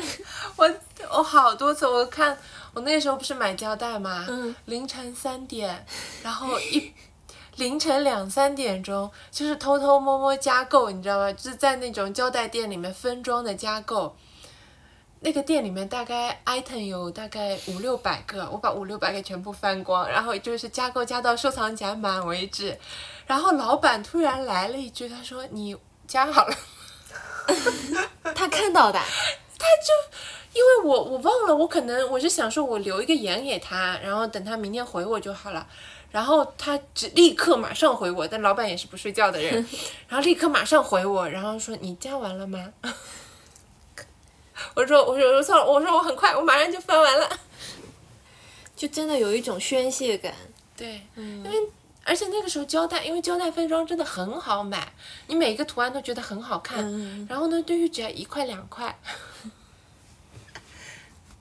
[0.56, 0.70] 我
[1.10, 2.36] 我好多次，我看
[2.74, 4.26] 我那时候不是买胶带吗？
[4.28, 5.86] 嗯凌晨三点，
[6.22, 6.92] 然后一
[7.56, 11.32] 凌晨两三点钟，就是偷偷摸摸加购，你知道吗？
[11.32, 14.16] 就是在那种胶带店里面分装的加购。
[15.20, 22.76] 那个店里面大概 item 有大概五六百个，我把五六百个全部翻光，然后就是加购加到收藏夹满为止。
[23.26, 25.74] 然后老板突然来了一句，他说：“你
[26.06, 26.54] 加好了。
[28.34, 28.98] ”他看到的，
[29.58, 30.18] 他就
[30.52, 35.66] 因为我我忘了，我可能我是想说，我留一个言给他，然后等他明天回我就好了。
[36.14, 39.52] 然后他只立刻马上回我，但老板也是不睡觉的人，
[40.06, 42.72] 然后立刻马上回我，然后说你加完了吗？
[44.76, 47.28] 我说我说我错了，我说我很快，我马上就翻完了。
[48.76, 50.32] 就真的有一种宣泄感。
[50.76, 51.56] 对，因为
[52.04, 54.92] 而且那个时候胶带，因为胶带分装真的很好买，
[55.26, 58.96] 你每一个图案都觉得很好看，嗯，然后呢，对于只要一块两块，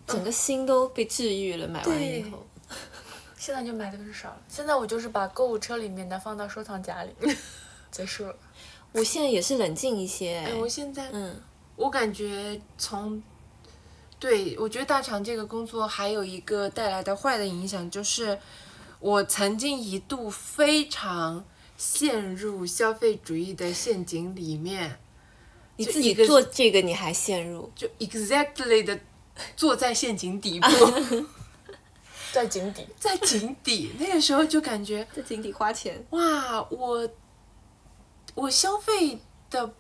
[0.08, 1.68] 整个心都被治愈了。
[1.68, 2.44] 买完以后，
[3.46, 7.14] 现在就买的是少了，现在我就是把购物车里面的放到收藏夹里，
[7.92, 8.34] 结束了。
[8.94, 10.38] 我现在也是冷静一些。
[10.38, 11.36] 哎，我现在嗯，
[11.76, 13.22] 我感觉从，
[14.18, 18.40] 对我觉得大厂这个工作还有一个带来的坏的影响，就是
[19.02, 21.44] 我曾经一度非常
[21.76, 24.98] 陷入消费主义的陷阱里面，
[25.76, 28.98] 你自己做这个你还陷入，就 exactly 的
[29.58, 30.68] 坐在陷阱底部，
[32.34, 36.04] 在井底，在井底，那个时候就感觉在井底花钱。
[36.10, 37.08] 哇，我
[38.34, 39.20] 我消费
[39.52, 39.72] 的，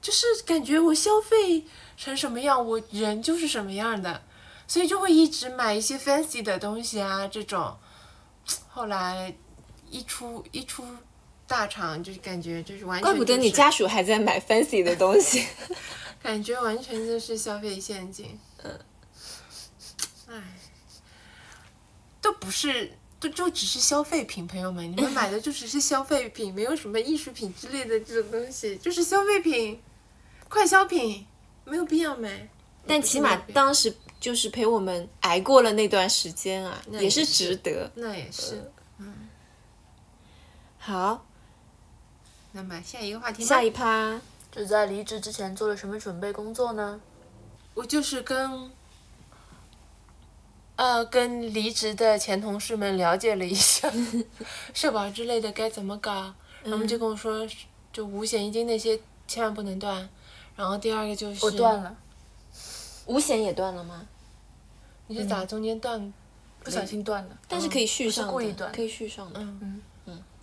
[0.00, 1.64] 就是感觉我消费
[1.96, 4.24] 成什么样，我人就是什么样的，
[4.66, 7.76] 所以就会一直买一些 fancy 的东西啊，这种。
[8.68, 9.32] 后来
[9.88, 10.84] 一出一出
[11.46, 15.46] 大厂，就是感觉就是完全、怪不得你家属还在买 fancy 的东西。
[16.20, 18.38] 感觉完全就是消费陷阱。
[18.64, 18.80] 嗯，
[20.28, 20.42] 唉，
[22.22, 29.82] 都不是，都就只是消费品，朋友们，你们买的就只是消费品，没有什么艺术品之类的这种东西，就是消费品，
[30.48, 31.26] 快消品，
[31.64, 32.48] 没有必要买。
[32.86, 37.90] 但起码当时就是陪我们挨过了那段时间啊，那也是也是值得。
[37.96, 38.72] 那也是。
[38.98, 39.28] 嗯
[40.78, 41.24] 好，
[42.50, 47.00] 那么下一个话题，下一趴，就在离职之前做了什么准备工作呢？
[47.74, 48.70] 我就是跟，
[50.76, 53.90] 呃，跟离职的前同事们了解了一下
[54.74, 56.12] 社保之类的该怎么搞，
[56.62, 57.46] 然后他们就跟我说，
[57.92, 60.08] 就五险一金那些千万不能断，
[60.56, 61.96] 然后第二个就是我断了，
[63.06, 64.06] 五险也断了吗？
[65.08, 66.12] 你是咋中间断？
[66.64, 67.38] 不小心断了。
[67.48, 69.40] 但是可以续上的，故意断可以续上的。
[69.40, 69.82] 嗯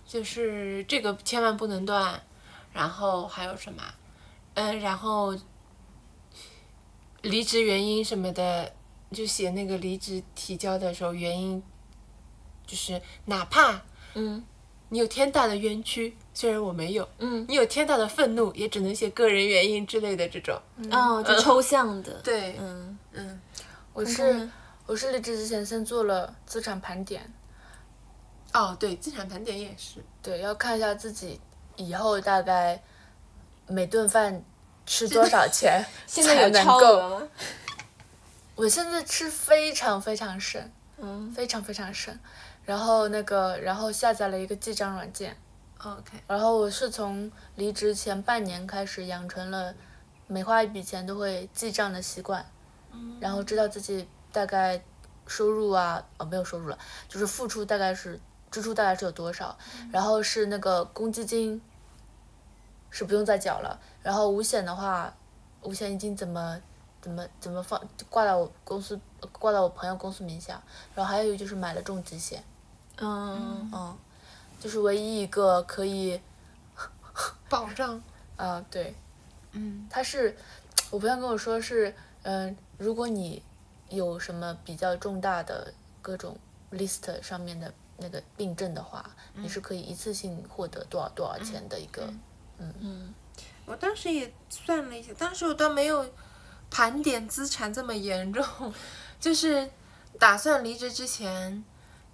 [0.06, 2.20] 就是这个千万不能断，
[2.72, 3.82] 然后还有什么？
[4.54, 5.32] 嗯，然后
[7.22, 8.72] 离职原因什么的，
[9.10, 11.62] 就写那个离职提交的时候，原因
[12.66, 13.82] 就是哪怕
[14.14, 14.44] 嗯
[14.88, 20.60] 你有天大的冤屈，虽然我没有，嗯，你有天大的愤怒，也只能写个人原因之类的这种。
[20.90, 22.12] 哦，就抽象的。
[22.24, 23.40] 对，嗯，嗯，
[23.92, 24.50] 我是
[24.86, 27.32] 我是离职之前先做了资产盘点，
[28.52, 30.04] 哦，对，资产盘点也是。
[30.20, 31.40] 对，要看一下自己
[31.76, 32.82] 以后大概
[33.68, 34.42] 每顿饭
[34.84, 36.96] 吃多少钱现在才有超能够。
[36.96, 37.28] 额吗？
[38.60, 42.14] 我现在吃非常非常省，嗯，非常非常省。
[42.62, 45.34] 然后那个，然后下载了一个记账软件
[45.82, 49.74] ，OK，然后我是从离职前半年开始养成了
[50.26, 52.44] 每花一笔钱都会记账的习惯，
[52.92, 53.16] 嗯。
[53.18, 54.84] 然后知道自己大概
[55.26, 58.20] 收入啊，哦没有收入了，就是付出大概是
[58.50, 59.56] 支出大概是有多少，
[59.90, 61.62] 然后是那个公积金
[62.90, 65.16] 是不用再缴了，然后五险的话，
[65.62, 66.60] 五险一金怎么
[67.00, 68.98] 怎么怎么放挂到我公司
[69.32, 70.62] 挂到我朋友公司名下，
[70.94, 72.42] 然后还有一个就是买了重疾险。
[72.98, 73.96] 嗯，嗯，
[74.58, 76.20] 就是唯一一个可以，
[77.48, 78.02] 保障，
[78.36, 78.94] 啊、对，
[79.52, 79.86] 嗯。
[79.90, 80.36] 他是，
[80.90, 83.42] 我朋友跟我说是，嗯、如果你
[83.88, 86.36] 有什么比较重大的各种
[86.72, 92.04] list 上面的那个病症的话，你是可以一次性获得多少多少钱的一个，
[92.58, 92.74] 嗯。
[92.80, 93.14] 嗯。
[93.66, 96.04] 我当时也算了一下，当时我倒没有
[96.70, 98.44] 盘点资产这么严重，
[99.18, 99.68] 就是
[100.18, 101.64] 打算离职之前，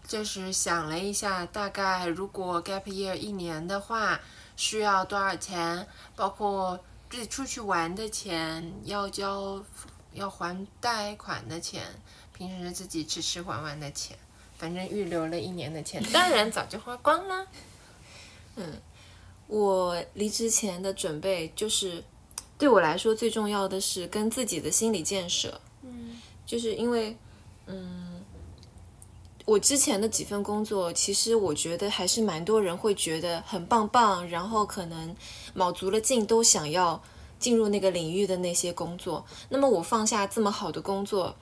[0.07, 4.21] 就是想了一下，大概如果 gap year 一年的话，
[4.57, 9.63] 需要多少钱，包括自己出去玩的钱，要交
[10.13, 11.83] 要还贷款的钱，
[12.33, 14.17] 平时自己吃吃玩玩的钱，
[14.57, 17.47] 反正预留了一年的钱，当然早就花光了。
[18.57, 18.81] 嗯
[19.49, 22.03] 我离职前的准备就是，
[22.59, 25.61] 对我来说最重要的是跟自己的心理建设。
[25.83, 26.17] 嗯
[26.47, 27.17] 就是因为，
[27.67, 28.25] 嗯，
[29.45, 35.15] 我之前的几份工作，其实我觉得还是蛮多人会觉得很棒棒，然后可能
[35.55, 37.03] 卯足了劲都想要
[37.39, 39.27] 进入那个领域的那些工作。
[39.49, 41.35] 那么我放下这么好的工作，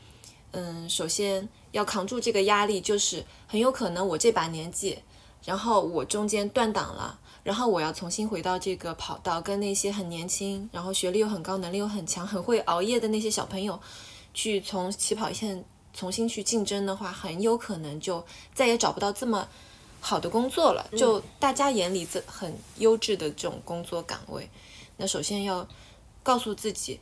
[0.52, 4.98] 嗯，首先要扛住这个压力，就是很有可能我这把年纪，
[5.44, 7.20] 然后我中间断档了。
[7.44, 13.78] 然后我要重新回到这个跑道，跟那些很年轻，然后学历又很高、能力又很强、很会熬夜的那些小朋友，
[14.32, 19.46] 去从起跑线重新去竞争的话，很有可能就再也找不到这么
[20.00, 20.84] 好的工作了。
[20.96, 24.48] 就大家眼里这很优质的这种工作岗位，
[24.96, 25.68] 那首先要
[26.22, 26.98] 告诉自己，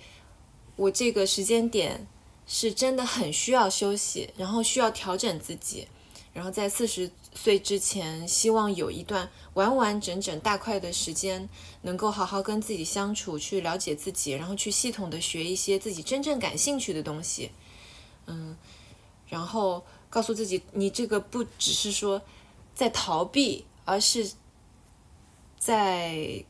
[0.74, 2.06] 我这个时间点
[2.48, 5.86] 是真的很需要休息，然后需要调整自己，
[6.32, 11.48] 然后在四十岁之前，希望有一段完完整整大块的时间，
[11.82, 17.50] 能够好好跟自己相处，去了解自己，然后去系统的学一些自己真正感兴趣的东西，
[18.26, 18.56] 嗯，
[19.28, 22.22] 然后告诉自己，你这个不只是说
[22.74, 24.32] 在逃避，而是
[25.58, 26.42] 在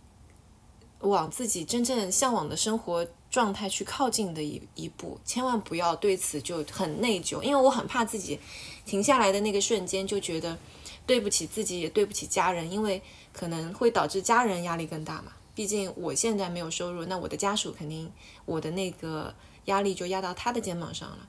[1.01, 8.38] 往自己真正向往的生活状态去靠近的一一步，千万不要对此就很内疚，因为我很怕自己
[8.85, 10.59] 停下来的那个瞬间就觉得
[11.07, 15.33] 对不起自己，也对不起家人，因为可能会导致家人压力更大嘛。
[15.55, 18.11] 毕竟我现在没有收入，那我的家属肯定
[18.47, 19.35] 我的那个
[19.66, 21.29] 压力就压到他的肩膀上了。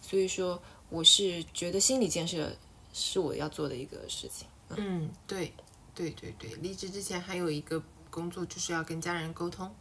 [0.00, 0.60] 所以说，
[0.90, 2.52] 我是觉得心理建设
[2.92, 4.46] 是我要做的一个事情。
[4.76, 5.52] 嗯，对，
[5.94, 9.74] 对对对，离职之前还有一个工作就是要跟家人沟通，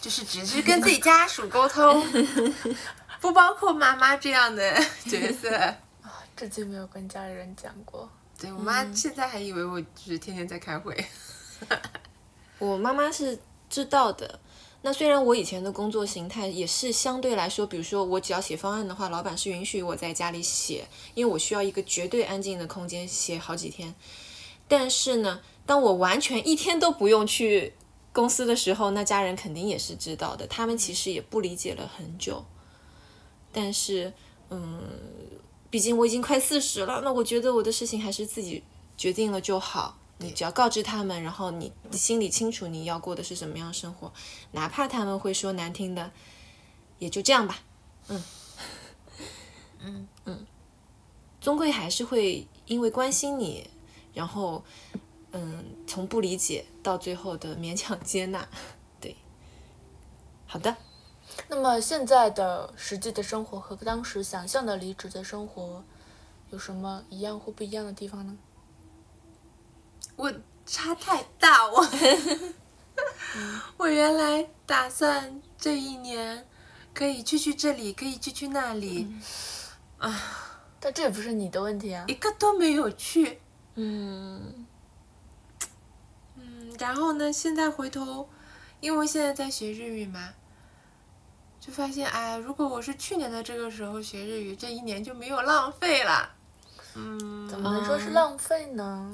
[0.00, 2.02] 就是只是跟自己家属沟通，
[3.20, 5.74] 不包括妈妈这样的角色。
[6.36, 8.08] 至今没有跟家里人讲过。
[8.38, 10.94] 对我妈现在还以为我就是天天在开会。
[12.60, 13.38] 我妈妈是
[13.70, 14.38] 知道的。
[14.82, 23.94] 那虽然我以前的工作形态也是相对来说，比如说我只要写方案的话，老板是允许我在家里写，因为我需要一个绝对安静的空间写好几天。
[24.68, 27.72] 但是呢，当我完全一天都不用去
[28.12, 32.44] 公司的时候，那家人肯定也是知道的，他们其实也不理解了很久。
[33.50, 34.12] 但是，
[34.50, 34.82] 嗯，
[35.70, 38.62] 毕竟我已经快四十了，那我觉得我的事情还是自己
[38.96, 39.98] 决定了就好。
[40.18, 44.10] 你只要告知他们，然后你心里清楚你要过的是什么样的生活，
[44.52, 46.10] 哪怕他们会说难听的，
[46.98, 47.58] 也就这样吧。
[48.08, 48.22] 嗯，
[49.80, 50.46] 嗯嗯，
[51.38, 53.68] 终归还是会因为关心你，
[54.14, 54.64] 然后
[55.32, 58.48] 嗯，从不理解到最后的勉强接纳。
[58.98, 59.14] 对，
[60.46, 60.74] 好的。
[61.48, 65.82] 那么现在的实际的生活和当时想象的离职的生活，
[66.50, 68.36] 有什么一样或不一样的地方呢？
[70.16, 70.32] 我
[70.64, 71.86] 差太大，我
[73.76, 76.46] 我原来打算这一年
[76.94, 79.06] 可以去去这里，可以去去那里，
[79.98, 82.14] 啊但这也不是你的问题啊一。
[82.14, 83.40] 个都没有去。
[83.74, 84.66] 嗯
[86.36, 88.28] 嗯，然后呢，现在回头，
[88.80, 90.30] 因为我现在在学日语嘛，
[91.66, 96.30] 就发现，哎，如果我是去年的这个时候学日语，这一年就没有浪费了。
[96.94, 99.12] 嗯，怎么能说是浪费呢？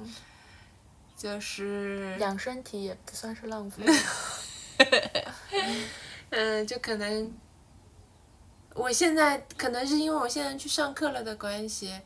[1.17, 3.85] 就是养身体也不算是浪费。
[6.29, 7.33] 嗯，就可能，
[8.75, 11.99] 我现在可能是因为我现在去上课了的关系，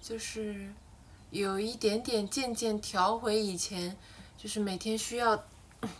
[0.00, 0.72] 就是
[1.30, 3.94] 有一点点渐渐调回以前，
[4.38, 5.44] 就是每天需要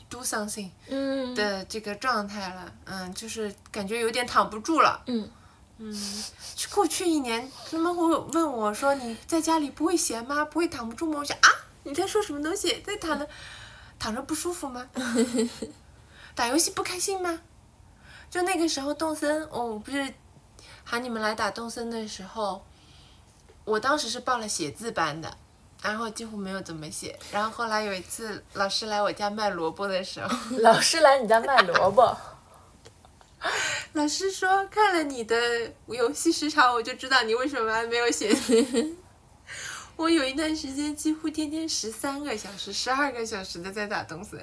[0.09, 2.73] do something 嗯的这个状态了。
[2.85, 5.03] 嗯，就是感觉有点躺不住了。
[5.07, 5.29] 嗯
[5.79, 5.93] 嗯，
[6.55, 10.45] 去过去一年，他们会问我说：“你在家里不会闲吗？
[10.45, 11.49] 不会躺不住吗？”我想啊，
[11.83, 12.81] 你在说什么东西？
[12.87, 13.29] 在躺着，
[13.99, 14.89] 躺着不舒服吗？
[16.37, 17.41] 打游戏不开心吗？
[18.31, 20.15] 就那个时候动森，哦，不是
[20.85, 22.65] 喊你们来打动森的时候，
[23.65, 25.37] 我当时是报了写字班的，
[25.85, 27.17] 然后几乎没有怎么写。
[27.31, 32.17] 然后后来有一次老师来我家卖萝卜的时候， 老师来你家卖萝卜，
[33.93, 35.37] 老师说看了你的
[35.87, 38.35] 游戏时长，我就知道你为什么还没有写。
[39.97, 44.41] 我有一段时间几乎天天十三个小时、十二个小时的在打东森。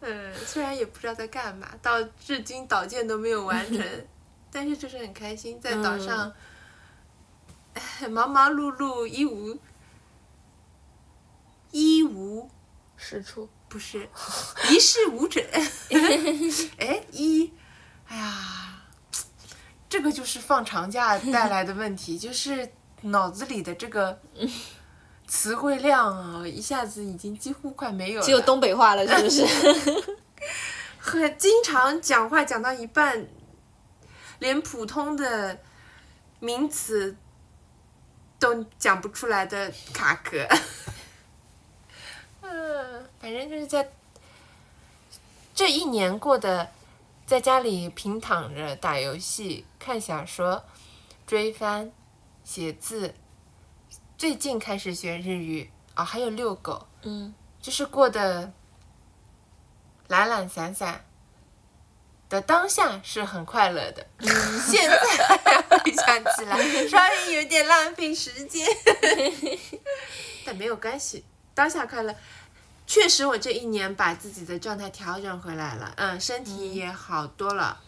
[0.00, 3.84] 嗯，虽然也不知道在干嘛，到至今导建都没有完成，
[4.50, 6.32] 但是就是很开心，在岛上、
[8.10, 9.58] 忙忙碌碌，一无
[11.70, 12.50] 一无
[12.96, 13.48] 是处。
[13.68, 14.08] 不是
[14.70, 15.42] 一事无成。
[16.78, 17.52] 哎，一，
[18.06, 18.80] 哎呀，
[19.88, 22.72] 这个就是放长假带来的问题，就是
[23.02, 24.20] 脑子里的这个
[25.26, 28.24] 词汇量啊，一下子已经几乎快没有了。
[28.24, 29.44] 只有东北话了，是不是？
[30.96, 33.26] 很经常讲话讲到一半，
[34.38, 35.58] 连普通的
[36.38, 37.16] 名词
[38.54, 40.46] 都讲不出来的卡壳。
[42.42, 43.90] 嗯，反正就是在
[45.54, 46.70] 这一年过的，
[47.26, 50.64] 在家里平躺着打游戏、看小说、
[51.26, 51.90] 追番、
[52.44, 53.14] 写字。
[54.18, 56.86] 最近开始学日语啊、还有遛狗。
[57.02, 58.52] 嗯，就是过得
[60.08, 61.04] 懒懒散散
[62.28, 64.06] 的当下是很快乐的。
[64.66, 64.98] 现在
[65.78, 68.66] 回想起来，稍微有点浪费时间，
[70.44, 71.24] 但没有关系，
[71.54, 72.14] 当下快乐。
[72.86, 77.80] 确实，我这一年把自己的状态调整回来了，嗯，身体也好多了，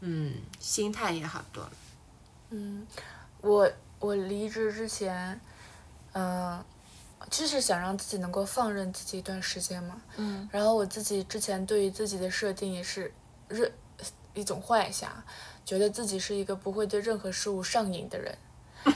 [0.00, 1.72] 嗯，心态也好多了。
[2.50, 2.84] 嗯，
[3.40, 3.70] 我
[4.00, 5.40] 我离职之前，
[6.12, 6.64] 嗯、
[7.30, 10.02] 就是想让自己能够放任自己一段时间嘛。
[10.16, 10.48] 嗯。
[10.50, 13.14] 然后我自己之前对于自己的设定也是
[13.52, 13.70] 任
[14.34, 15.10] 一种幻想，
[15.64, 18.38] 觉得自己是一个不会对任何事物上瘾的人。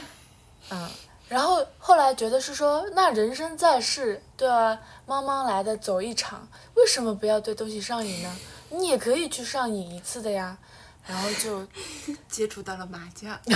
[0.69, 0.89] 嗯。
[1.29, 4.79] 然后后来觉得是说，那人生在世，对啊？
[5.05, 8.33] 茫茫来的走一场，为什么不要对东西上瘾呢？
[8.69, 10.57] 你也可以去上瘾一次的呀。
[11.05, 11.65] 然后就
[12.27, 13.39] 接触到了麻将，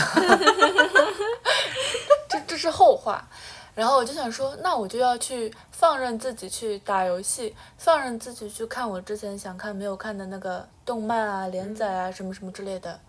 [2.30, 3.28] 这这是后话。
[3.74, 13.00] 然后我就想说，那我就要去放任自己去打游戏，放任自己去看我之前想看没有看的那个动漫啊、连载啊什么什么之类的。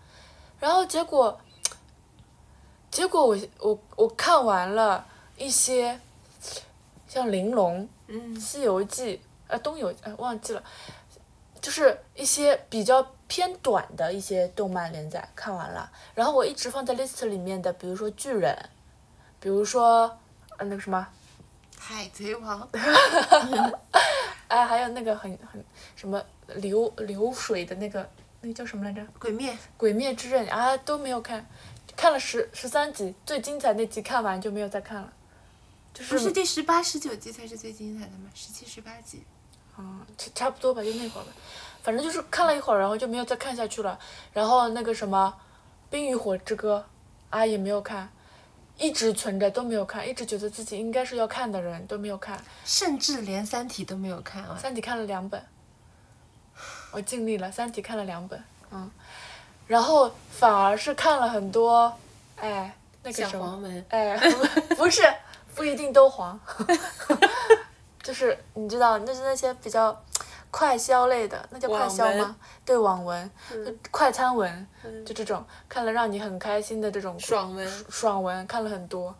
[0.59, 1.37] 然后结果，
[2.89, 5.05] 结果我我我看完了
[5.37, 5.99] 一些，
[7.07, 10.63] 像《玲珑》嗯《西游记》呃，《东游》呃忘记了，
[11.59, 18.57] 就是一些比较偏短的一些动漫连载看完了，然后我一直放在 list 里面的，比如说巨人，
[19.41, 20.19] 比如说呃
[20.69, 21.07] 那个什么，
[21.77, 22.67] 海贼王，
[24.47, 25.63] 哎 还有那个很很
[25.95, 26.23] 什么
[26.55, 28.09] 流流水的那个
[28.41, 31.45] 那个叫什么来着，《鬼灭，鬼灭之刃》啊都没有看，
[31.95, 35.11] 看了十十三集，最精彩那集看完就没有再看了，
[35.93, 38.29] 就是不是第十八、十九集才是最精彩的吗？
[38.33, 39.23] 十七、十八集。
[39.75, 41.31] 嗯，差差不多吧，就那会儿吧，
[41.81, 43.97] 反正就是看了一会儿，然后就没有再看下去了。
[44.31, 45.33] 然后那个什么
[45.89, 46.85] 《冰与火之歌》
[47.35, 48.07] 啊也没有看，
[48.83, 52.37] 一直存着都没有看，一直觉得自己应该是要看的人都没有看。
[52.65, 54.57] 甚至连《三体》都没有看啊。
[54.61, 55.41] 三体看了两本，
[56.91, 58.91] 我尽力了，三体看了两本，嗯，
[59.67, 61.97] 然后反而是看了很多，
[62.35, 65.01] 哎，那个什么黄文，哎，不不是，
[65.55, 66.37] 不一定都黄，
[68.03, 69.97] 就是你知道，那是那些比较
[70.53, 72.35] 快消类的，那叫快消吗？
[72.63, 73.79] 对，网文，嗯。
[73.89, 75.03] 快餐文，嗯。
[75.03, 77.67] 就这种看了让你很开心的这种爽文。
[77.89, 79.15] 爽文看了很多，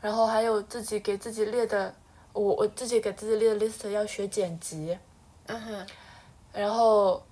[0.00, 1.94] 然后还有自己给自己列的，
[2.32, 4.98] 我我自己给自己列的 list 要学剪辑，
[5.46, 5.86] 嗯哼，
[6.54, 7.22] 然后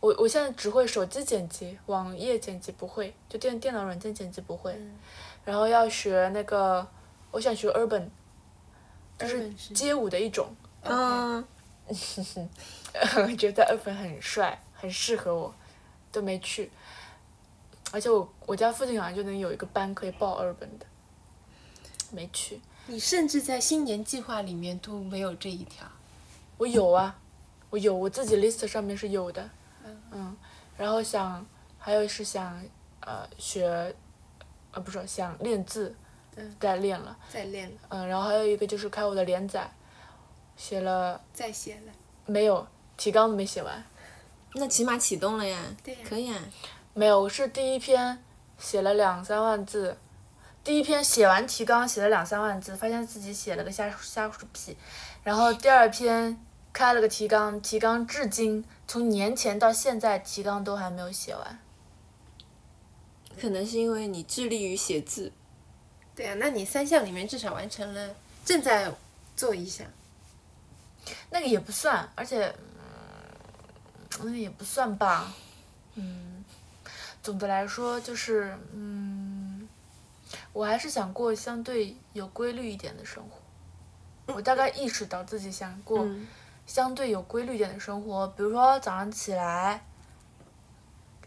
[0.00, 4.72] 我我现在只会手机剪辑，网页剪辑不会，就电电脑软件剪辑不会。
[4.72, 4.94] 嗯。
[5.44, 6.86] 然后要学那个，
[7.30, 8.08] 我想学 urban，
[9.18, 9.52] 就是。
[9.74, 10.48] 街舞的一种。
[10.84, 11.44] 嗯，
[13.38, 15.54] 觉得 urban 很帅，很适合我，
[16.10, 16.70] 都没去。
[17.92, 20.86] 而且我我家附近好像就能有一个班可以报 urban 的，
[22.10, 22.60] 没去。
[22.86, 25.86] 你甚至在新年计划里面都没有这一条。
[26.58, 27.18] 我有啊，
[27.70, 29.50] 我有，我自己 list 上面是有的，
[30.10, 30.36] 嗯，
[30.76, 31.44] 然后想
[31.78, 32.62] 还有是想
[33.00, 33.94] 呃学，
[34.72, 35.94] 呃不是想练字，
[36.36, 39.70] 嗯再练了，再练了，嗯，然后还有一个就是开我的连载，
[40.56, 41.92] 写了再写了。
[42.26, 42.66] 没有
[43.02, 43.84] 提纲都没写完，
[44.54, 45.58] 那起码启动了呀。
[45.82, 46.38] 对呀可以啊。
[46.94, 48.22] 没有，我是第一篇
[48.58, 49.98] 写了两三万字，
[50.62, 54.76] 第一篇写完提纲写了两三万字，发现自己写了个瞎瞎鼠屁，
[55.24, 56.40] 然后第二篇
[56.72, 61.58] 开了个提纲，提纲至今从年前到现在提纲都还没有写完。
[63.40, 65.32] 可能是因为你致力于写字，
[66.14, 68.92] 对啊，那你三项里面至少完成了，正在
[69.34, 69.84] 做一项。
[71.30, 72.71] 那个也不算，而且，嗯，
[74.22, 75.32] 那个也不算吧，
[75.94, 76.44] 嗯，
[77.22, 79.68] 总的来说就是，嗯，
[80.52, 84.34] 我还是想过相对有规律一点的生活。
[84.34, 86.26] 我大概意识到自己想过嗯。
[86.64, 89.84] 相对有规律一点的生活，比如说早上起来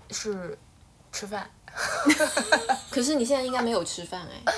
[0.09, 0.57] 是
[1.11, 1.47] 吃饭，
[2.89, 4.53] 可是你现在应该没有吃饭哎，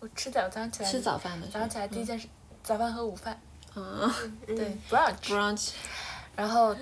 [0.00, 2.26] 我吃早上起来吃早饭的早上起来第一件事，
[2.64, 3.38] 早饭和午饭，
[3.74, 4.10] 啊
[4.46, 5.72] 对，brunch，，brunch，
[6.34, 6.74] 然后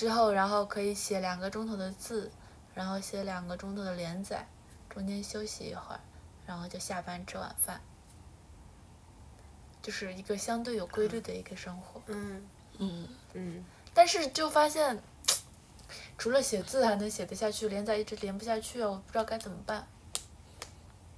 [0.00, 2.30] 之后然后可以写两个钟头的字，
[2.74, 4.48] 然后写两个钟头的连载，
[4.88, 6.00] 中间休息一会儿，
[6.46, 7.82] 然后就下班吃晚饭，
[9.82, 12.00] 就是一个相对有规律的一个生活。
[12.06, 12.42] 嗯
[12.78, 14.98] 嗯，嗯，但是就发现，
[16.16, 19.86] 除了写字还能写得下去，连载一直连不下去啊，我不知道该怎么办。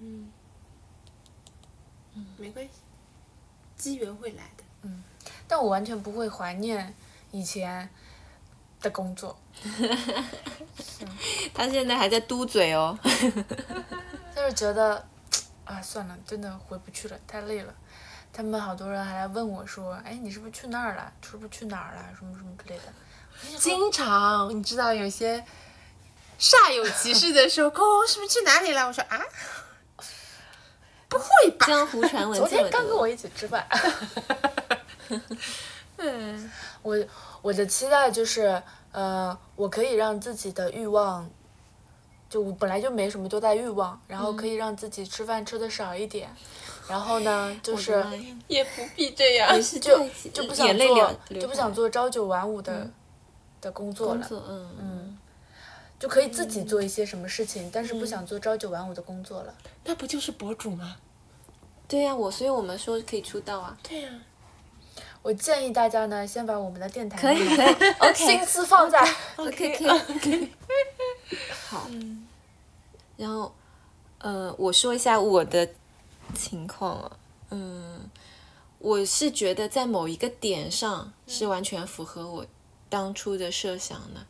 [0.00, 0.28] 嗯。
[2.14, 2.72] 嗯没关系，
[3.76, 4.64] 机缘会来的。
[4.82, 5.04] 嗯
[5.46, 6.92] 但我完全不会怀念
[7.30, 7.88] 以前
[8.82, 9.38] 的工作，
[11.54, 12.98] 他现在还在嘟嘴哦。
[14.34, 15.06] 就是觉得，
[15.64, 17.72] 啊，算了，真的回不去了，太累了。
[18.32, 21.12] 他们好多人还来问我说：“哎，你是不是去那儿了？
[21.22, 22.02] 是不是去哪儿了？
[22.18, 22.84] 什么什么之类的。”
[23.58, 25.44] 经常你知道有些
[26.38, 29.20] 煞有其事的说：“空 空是不是去哪里了？”我说：“啊，
[31.08, 33.66] 不会吧江湖传闻昨天刚跟我，一起吃饭。
[36.02, 36.50] 嗯
[36.82, 36.98] 我
[37.40, 41.30] 我的期待就是，呃，我可以让自己的欲望，
[42.28, 46.28] 就我本来就没什么多大欲望，然后可以让自己吃饭吃的少一点，
[46.88, 48.04] 然后呢，就是
[48.48, 49.54] 也不必这样。
[49.54, 52.90] 也是就就不想做就不想做朝九晚五的、
[53.60, 55.18] 的工作了，工作，嗯嗯，
[56.00, 59.54] 就可以自己做一些什么事情，但是不想做朝九晚五的工作了。
[59.84, 60.96] 那不就是博主吗？
[61.86, 64.10] 对呀、我所以我们说可以出道啊，对呀、
[65.22, 68.98] 我建议大家呢，先把我们的电台可以可以， OK 心思放在
[69.36, 70.48] OK OK，
[71.68, 72.26] 好，嗯。
[73.16, 73.54] 然后
[74.18, 75.68] 呃，我说一下我的
[76.34, 77.16] 情况啊，
[77.50, 78.00] 嗯，
[78.78, 82.44] 我是觉得在某一个点上是完全符合我
[82.88, 84.26] 当初的设想的，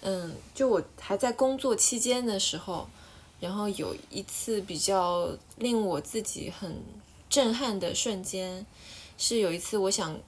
[0.00, 2.88] 嗯，就我还在工作期间的时候，
[3.40, 6.82] 然后有一次比较令我自己很
[7.28, 8.64] 震撼的瞬间，
[9.16, 10.18] 是有一次我想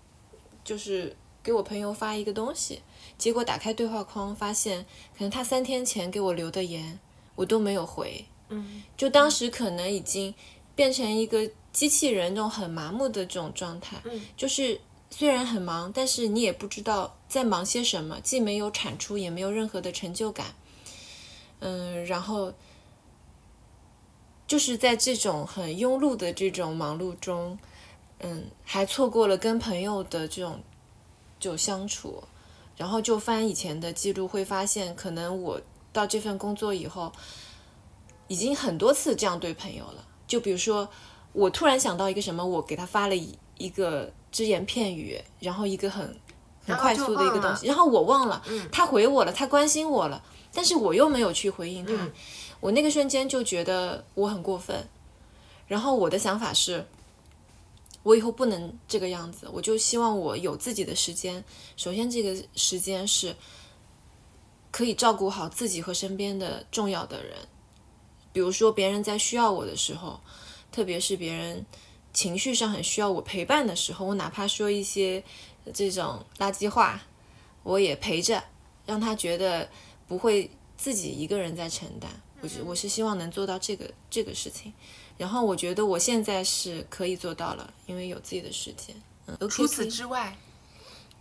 [0.64, 2.82] 就是给我朋友发一个东西，
[3.16, 4.84] 结果打开对话框发现，
[5.16, 6.98] 可能他三天前给我留的言
[7.34, 10.34] 我都没有回，嗯，就当时可能已经
[10.74, 14.22] 变成一个机器人那种很麻木的这种状态，嗯。
[14.36, 14.80] 就是
[15.10, 20.54] 虽然很忙，但是你也不知道在忙些什么，既没有产出，也没有任何的成就感，
[21.60, 22.52] 嗯，然后
[24.46, 27.58] 就是在这种很庸碌的这种忙碌中，
[28.20, 30.60] 嗯，还错过了跟朋友的这种
[31.38, 32.24] 就相处，
[32.76, 35.60] 然后就翻以前的记录，会发现可能我
[35.92, 37.12] 到这份工作以后，
[38.26, 40.02] 已经很多次这样对朋友了。
[40.26, 40.88] 就比如说，
[41.34, 46.18] 我突然想到一个什么，我给他发了一一个只言片语，然后一个很
[46.64, 48.42] 很快速的一个东西，然后我忘了，
[48.72, 50.22] 他回我了，他关心我了，
[50.54, 52.10] 但是我又没有去回应他，嗯
[52.60, 54.88] 我那个瞬间就觉得我很过分，
[55.66, 56.86] 然后我的想法是。
[58.06, 61.42] 我以后不能这个样子，我就希望我有自己的时间。
[61.76, 63.34] 首先，这个时间是
[64.70, 67.36] 可以照顾好自己和身边的重要的人，
[68.32, 70.20] 比如说别人在需要我的时候，
[70.70, 71.66] 特别是别人
[72.12, 75.24] 情绪上很需要我陪伴的时候，我哪怕说一些
[75.74, 77.02] 这种垃圾话，
[77.64, 78.40] 我也陪着，
[78.86, 79.68] 让他觉得
[80.06, 82.08] 不会自己一个人在承担。
[82.40, 84.72] 我是我是希望能做到这个这个事情，
[85.18, 88.94] 然后我觉得我现在是可以做到了，因为有自己的时间。
[89.26, 90.36] 嗯，除此之外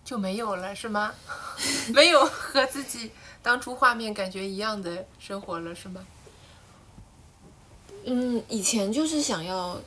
[0.03, 1.13] 就没有了，是吗？
[1.93, 6.05] 没有和自己当初画面感觉一样的生活了，是吗？
[8.05, 9.81] 嗯，以前就是想要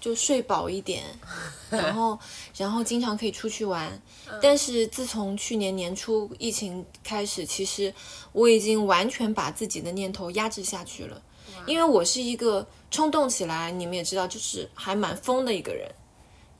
[0.00, 1.02] 就睡饱一点，
[1.70, 2.16] 然后
[2.56, 4.00] 然后经常可以出去玩。
[4.40, 7.92] 但是自从去年年初疫情开始，其实
[8.30, 11.20] 我已经完全把自己的念头压制下去了，
[11.66, 15.90] 因为我是一个冲动起来，你们也知道，就是还蛮疯的一个人。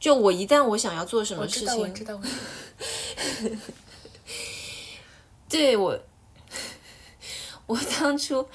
[0.01, 3.57] 就我一旦我想要做什么事我知道，我情，知道，我知道。
[5.49, 5.99] 对我，
[7.67, 8.47] 我当初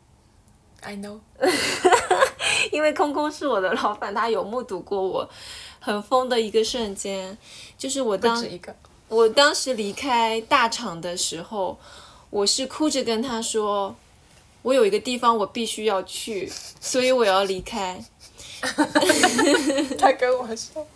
[0.82, 1.20] I know。
[2.72, 5.28] 因为空空是我的老板，他有目睹过我
[5.78, 7.36] 很疯的一个瞬间，
[7.76, 8.74] 就是我当止一个。
[9.08, 11.78] 我当时离开大厂的时候，
[12.30, 13.94] 我是哭着跟他说，
[14.62, 16.50] 我有一个地方我必须要去，
[16.80, 18.02] 所以我要离开。
[19.98, 20.86] 他跟我说：“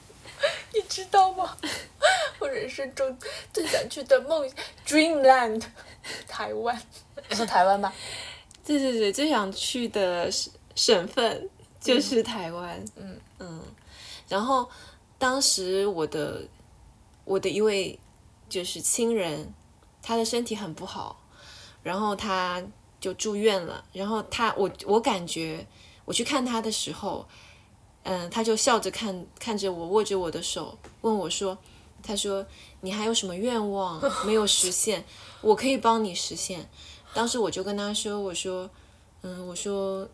[0.73, 1.57] 你知道吗？
[2.39, 3.19] 我人生中
[3.53, 4.49] 最想去的梦
[4.87, 5.63] Dreamland，
[6.29, 6.81] 台湾，
[7.31, 7.93] 是台湾吧？
[8.65, 11.51] 对对对，最想去的省省份
[11.81, 12.85] 就是台湾。
[12.95, 13.61] 嗯嗯，
[14.29, 14.69] 然后
[15.19, 16.43] 当时我的
[17.25, 17.99] 我的一位
[18.49, 19.53] 就是亲人，
[20.03, 21.21] 他的身体很不好，
[21.83, 22.63] 然后他
[23.07, 23.85] 就住院了。
[23.93, 25.65] 然后他我我感觉
[26.05, 27.25] 我去看他的时候，
[28.03, 31.57] 嗯，他就笑着看看着我，握着我的手，问我说
[32.03, 32.45] ：“他说
[32.81, 35.05] 你还有什么愿望 没有实现？
[35.41, 36.69] 我可以帮你实现。”
[37.15, 38.69] 当时我就跟他说：“我说，
[39.23, 40.09] 嗯，我说，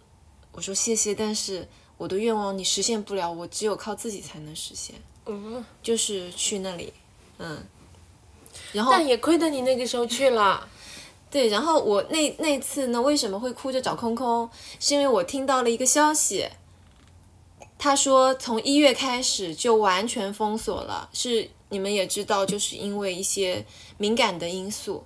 [0.53, 1.66] 我说谢谢，但是
[1.97, 6.93] 我的愿望你实现不了，我只有靠自己才能实现，嗯，就是去那里，
[7.38, 7.64] 嗯。
[8.74, 10.68] 然后但也亏得你那个时候去了。
[11.33, 14.51] 对，然后我那那次呢，为什么会哭着找空空？
[14.78, 16.47] 是因为我听到了一个消息，
[17.78, 23.64] 他说从一月开始就完全封锁了，是你们也知道，就是因为一些
[23.97, 25.05] 敏感的因素，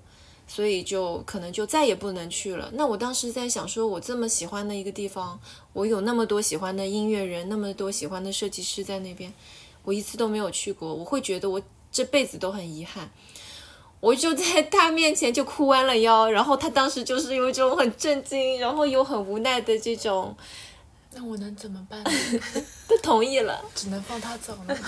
[0.49, 2.71] 所以就可能就再也不能去了。
[2.73, 5.39] 那我当时在想，说我这么喜欢的一个地方，
[5.73, 9.33] 我有那么多喜欢的音乐人，那么多喜欢的设计师在那边，
[9.85, 11.63] 我一次都没有去过，我会觉得我
[11.93, 13.09] 这辈子都很遗憾。
[14.07, 20.33] 我就在 他面前就哭弯了腰，然后他当时就是有一种很震惊，然后又很无奈的这种，
[21.13, 22.11] 那我能怎么办呢？
[22.87, 23.61] 都同意了。
[23.75, 24.79] 只能放他走了。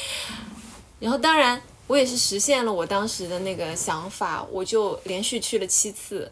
[1.00, 6.30] 然后当然我也是实现了我当时的那个想法，我就连续去了七次。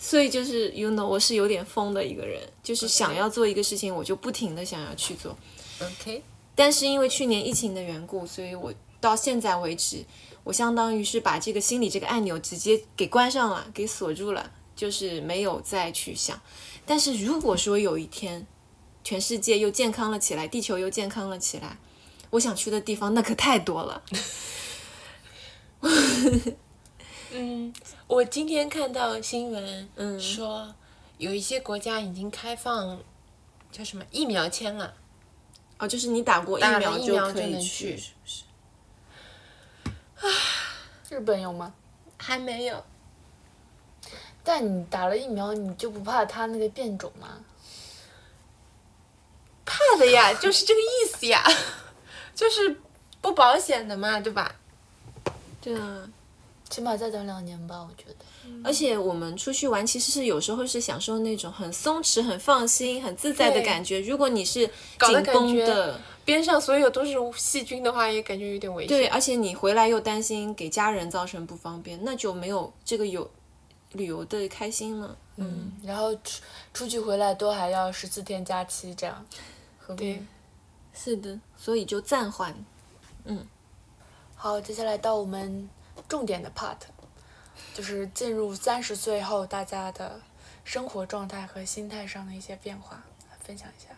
[0.00, 5.36] 所以就是 you know 我是有点疯的一个人，就是想要做一个事情，我就不停的想要去做。
[5.80, 6.24] OK，
[6.56, 10.04] 但是因为去年疫情的缘故，所以我到现在为止，
[10.44, 16.40] 我相当于是把这个心里这个按钮直接给关上了，给锁住了，就是没有再去想。
[16.84, 18.46] 但是如果说有一天，
[19.02, 21.78] 全世界又健康了起来，地球又健康了起来，
[22.30, 24.02] 我想去的地方那可太多了。
[27.32, 27.72] 嗯，
[28.06, 30.74] 我今天看到新闻，嗯说
[31.18, 32.98] 有一些国家已经开放
[33.70, 34.94] 叫什么疫苗签了，
[35.78, 38.42] 哦，就是你打过疫苗疫苗可以去去，是不是？
[41.08, 41.72] 日本有吗？
[42.18, 42.84] 还没有。
[44.42, 47.38] 但你打了疫苗，你就不怕它那个变种吗？
[49.64, 51.42] 怕的呀， 就是这个意思呀，
[52.34, 52.80] 就是
[53.20, 54.54] 不保险的嘛，对吧？
[55.60, 56.08] 对啊。
[56.68, 58.24] 起码再等两年吧，我觉得。
[58.64, 64.00] 而且我们出去玩，其实是有时候是享受那种很松弛、很放心、很自在的感觉。
[64.00, 64.66] 如果你是
[64.98, 68.88] 紧绷的，边上所有都是细菌的话，也感觉有点危险。
[68.88, 73.30] 对，而且你回来又担心给家人造成不方便，那就没有这个有
[73.92, 75.16] 旅游的开心了。
[75.36, 76.42] 嗯，然后出
[76.74, 79.26] 出去回来都还要十四天假期，这样，
[79.96, 80.22] 对？
[80.92, 82.54] 是的，所以就暂缓。
[83.24, 83.46] 嗯
[84.34, 85.68] 好，接下来到我们
[86.08, 86.76] 重点的 part，
[87.72, 90.20] 就是进入三十岁后大家的
[90.64, 93.02] 生活状态和心态上的一些变化，
[93.40, 93.95] 分享一下。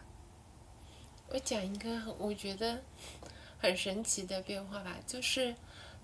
[1.30, 2.82] 我讲一个我觉得
[3.58, 5.54] 很神奇的变化吧，就是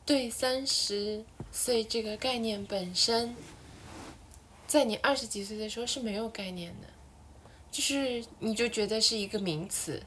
[0.05, 3.35] 对三十岁这个概念本身，
[4.67, 6.89] 在你二十几岁的时候是没有概念的，
[7.71, 10.03] 就是你就觉得是一个名词，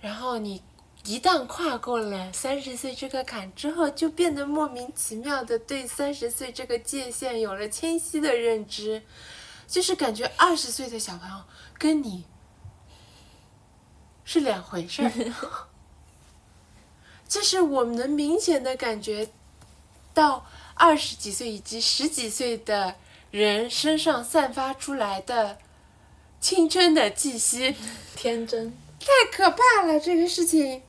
[0.00, 0.62] 然后你
[1.04, 9.00] 一旦跨过了三十岁这个坎之后，就变得莫名其妙的对三十岁这个界限有了清晰的认知，
[9.68, 11.44] 就是感觉二十岁的小朋友
[11.78, 12.24] 跟你
[14.30, 15.10] 是两回事儿。
[17.26, 19.30] 就是我们能明显的感觉
[20.12, 22.96] 到二十几岁以及十几岁的
[23.30, 25.56] 人身上散发出来的
[26.40, 27.74] 青春的气息，
[28.14, 28.70] 天真，
[29.00, 29.98] 太可怕了！
[29.98, 30.82] 这个事情，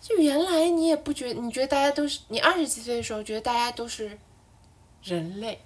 [0.00, 4.16] 就原来你也不觉你觉得大家都是你二十几岁的时候觉得大家都是
[5.02, 5.60] 人类，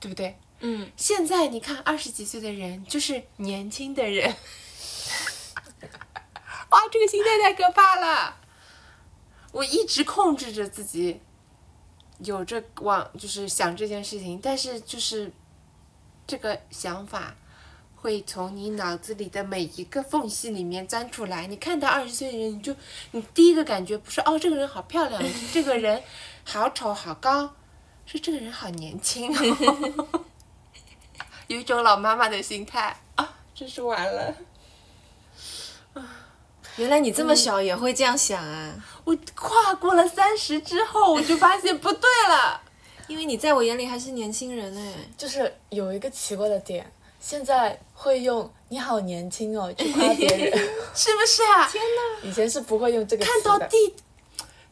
[0.00, 0.38] 对不对？
[0.60, 4.34] 嗯，现在你看二十几岁的人就是年轻的人，
[6.72, 8.36] 哇，这个心态太可怕了！
[9.52, 11.20] 我一直控制着自己，
[12.20, 15.30] 有这往就是想这件事情，但是就是
[16.26, 17.34] 这个想法
[17.94, 21.46] 会从你脑子里的每一个缝隙里面钻出来。
[21.46, 22.74] 你看到二十岁的人，你就
[23.10, 26.02] 你第一个感觉不是哦，这个人好漂亮，这个人
[26.44, 27.54] 好丑好高，
[28.06, 29.30] 是这个人好年轻、
[31.48, 34.34] 有一种老妈妈的心态啊，真是完了。
[36.76, 38.74] 原来你这么小也会这样想啊？
[39.04, 42.60] 我跨过了三十之后，我就发现不对了。
[43.08, 44.94] 因为你在我眼里还是年轻人哎。
[45.18, 50.50] 就是有一个奇怪的点，现在会用“你好年轻哦”去夸别人，
[50.94, 51.68] 是不是啊？
[51.70, 52.28] 天哪！
[52.28, 53.66] 以前是不会用这个词看到的。
[53.68, 53.76] 弟，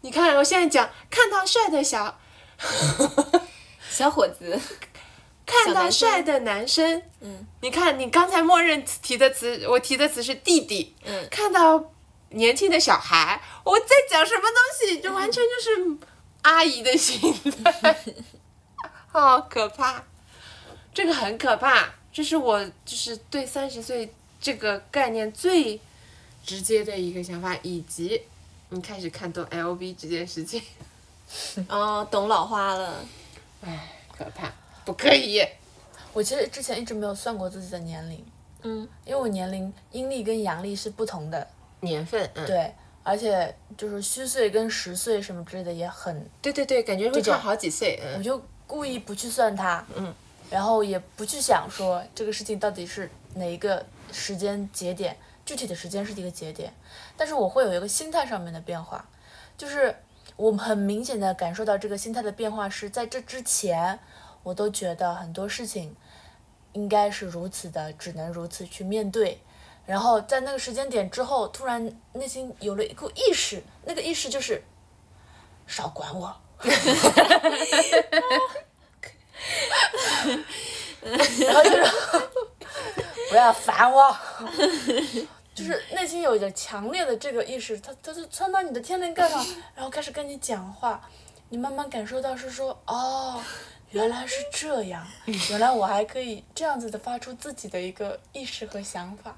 [0.00, 2.18] 你看我现在讲，看到帅的小，
[3.90, 4.58] 小伙子，
[5.50, 7.46] 看到帅的男生，嗯。
[7.62, 11.92] 你看你刚才默认提的词，我提的词是弟弟，嗯，看到
[12.30, 15.00] 年轻的小孩，我在讲什么东西？
[15.00, 16.06] 就完全就是
[16.42, 17.20] 阿姨的心
[17.82, 17.96] 态，
[19.12, 20.02] 好可怕，
[20.94, 25.78] 这个很可怕，这是我就是对三十岁这个概念最
[26.46, 28.22] 直接的一个想法，以及
[28.70, 30.62] 你开始看懂 LV 这件事情，
[31.68, 33.04] 哦，懂老花了。
[33.60, 34.50] 唉，可怕，
[34.84, 35.46] 不可以。
[36.12, 38.24] 我其实之前一直没有算过自己的年龄，
[38.62, 41.46] 嗯，因为我年龄阴历跟阳历是不同的，
[41.80, 42.74] 年份，嗯，对，
[43.04, 50.12] 而且就是虚岁跟实岁什么之类的也很，对对对，感觉会差好几岁，嗯，我就故意不去算它，嗯，
[50.50, 55.16] 然后也不去想说这个事情到底是哪一个时间节点，
[55.46, 56.72] 具体的时间是一个节点，
[57.16, 59.08] 但是我会有一个心态上面的变化，
[59.56, 59.94] 就是
[60.34, 63.96] 我很明显的感受到这个心态的变化是在这之前，
[64.42, 65.94] 我都觉得很多事情
[66.72, 69.40] 应该是如此的，只能如此去面对。
[69.86, 74.62] 然后在那个时间点之后，突然内心有了一股意识，那个意识就是
[75.66, 76.34] 少管我，
[81.42, 81.84] 然后就是
[83.30, 84.16] 不要烦我，
[85.54, 91.00] 就是内心有着强烈的这个意识，它它就窜到你的天灵盖上，然后开始跟你讲话，
[91.48, 93.42] 你慢慢感受到是说哦。
[93.92, 95.06] 原来是这样，
[95.50, 99.36] 原来我还可以这样子的发出自己的一个意识和想法，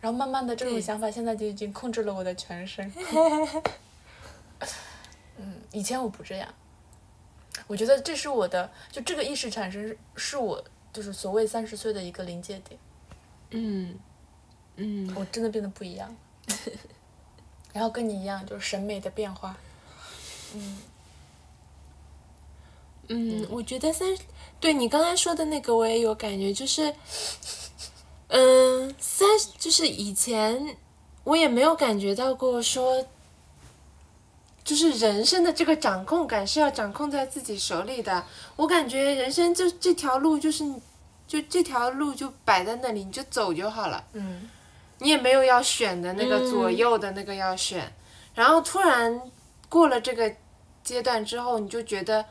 [0.00, 2.92] 然后慢慢的这种想法现在就已经控制了我的全身。
[5.38, 6.54] 嗯，以前我不这样，
[7.66, 10.62] 我觉得这是我的，就这个意识产生是是我
[10.92, 12.78] 就是所谓三十岁的一个临界点，
[13.50, 13.98] 嗯，
[14.76, 16.14] 嗯，我真的变得不一样，
[17.72, 19.56] 然后跟你一样就是审美的变化，
[20.54, 20.78] 嗯，
[23.48, 24.16] 我觉得三，
[24.58, 26.94] 对你刚才说的那个我也有感觉，就是，
[28.28, 30.76] 嗯，三就是以前
[31.24, 33.04] 我也没有感觉到过说，
[34.62, 38.24] 就是人生的这个掌控感是要掌控在自己手里的。
[38.56, 40.64] 我感觉人生就这条路就是，
[41.26, 44.04] 就这条路就摆在那里，你就走就好了。
[44.12, 44.48] 嗯
[45.02, 47.90] 你也没有要选的那个左右的那个要选，
[48.34, 49.18] 然后突然
[49.70, 50.30] 过了这个
[50.84, 52.22] 阶段之后，你就觉得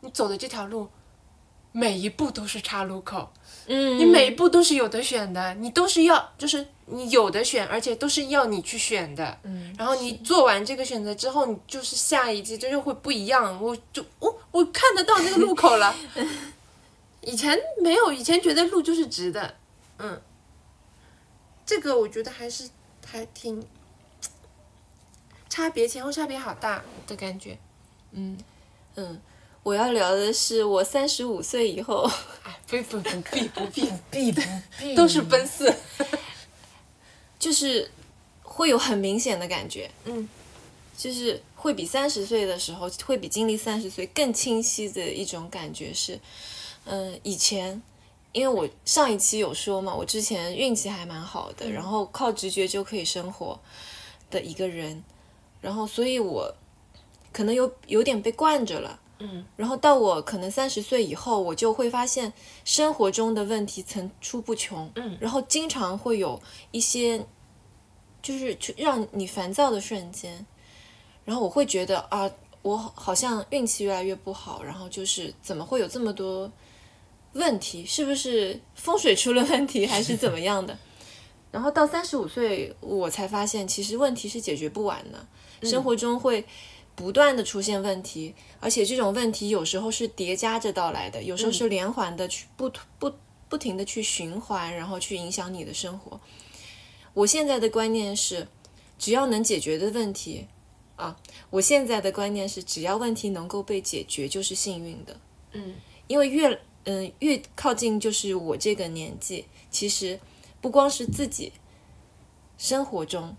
[0.00, 0.88] 你走的这条路
[1.72, 3.32] 每一步都是岔路口，
[3.66, 9.38] 嗯，你每一步都是有的选的，你都是要就是你有的选，而且都是要你去选的。
[9.44, 13.62] 嗯，然后你做完这个选择之后，你就是下一季这就会不一样。
[13.62, 15.94] 我就我我看得到那个路口了，
[17.22, 19.54] 以前没有，以前觉得路就是直的，
[19.98, 20.20] 嗯，
[21.64, 22.68] 这个我觉得还是
[23.06, 23.64] 还挺
[25.48, 27.56] 差别前后差别好大的感觉，
[28.10, 28.36] 嗯，
[28.96, 29.20] 嗯，
[29.62, 32.10] 我要聊的是我三十五岁以后，
[32.42, 34.40] 哎，不不不必不必，必不
[34.78, 34.94] 必。
[34.94, 35.74] 都是奔四，
[37.38, 37.90] 就是
[38.42, 40.28] 会有很明显的感觉，嗯，
[40.96, 46.18] 就是会比三十岁的时候，会比经历三十岁更清晰的一种感觉是，
[46.84, 47.82] 嗯、以前。
[48.32, 53.58] 因为我上一期有说嘛，我之前运气还蛮好的，然后靠直觉就可以生活
[54.30, 55.02] 的一个人，
[55.60, 56.54] 然后所以我
[57.32, 62.32] 可能有有点被惯着了，嗯，然后到我可能三十岁以后，我就会发现
[62.64, 66.40] 生活中的问题层出不穷，嗯然后经常会有
[66.70, 67.24] 一些
[68.22, 70.44] 就是去让你烦躁的瞬间，
[71.24, 72.30] 然后我会觉得啊，
[72.62, 76.50] 我好像运气越来越不好，然后就是怎么会有这么多
[77.34, 77.84] 问题？
[77.86, 80.76] 是不是风水出了问题，还是怎么样的？
[81.52, 85.26] 然后到三十五岁，我才发现其实问题是解决不完的，
[85.68, 86.44] 生活中会
[87.00, 93.10] 不断的出现问题，而且这种问题有时候是叠加着到来的，有时候是连环的去不不
[93.48, 96.20] 不停的去循环，然后去影响你的生活。
[97.14, 98.46] 我现在的观念是，
[98.98, 100.46] 只要能解决的问题，
[100.96, 101.16] 啊，
[101.48, 105.18] 我现在的观念是，只要问题能够被解决，就是幸运的。
[105.52, 105.76] 嗯，
[106.06, 110.20] 因为越嗯、越靠近就是我这个年纪，其实
[110.60, 111.54] 不光是自己
[112.58, 113.34] 生活中，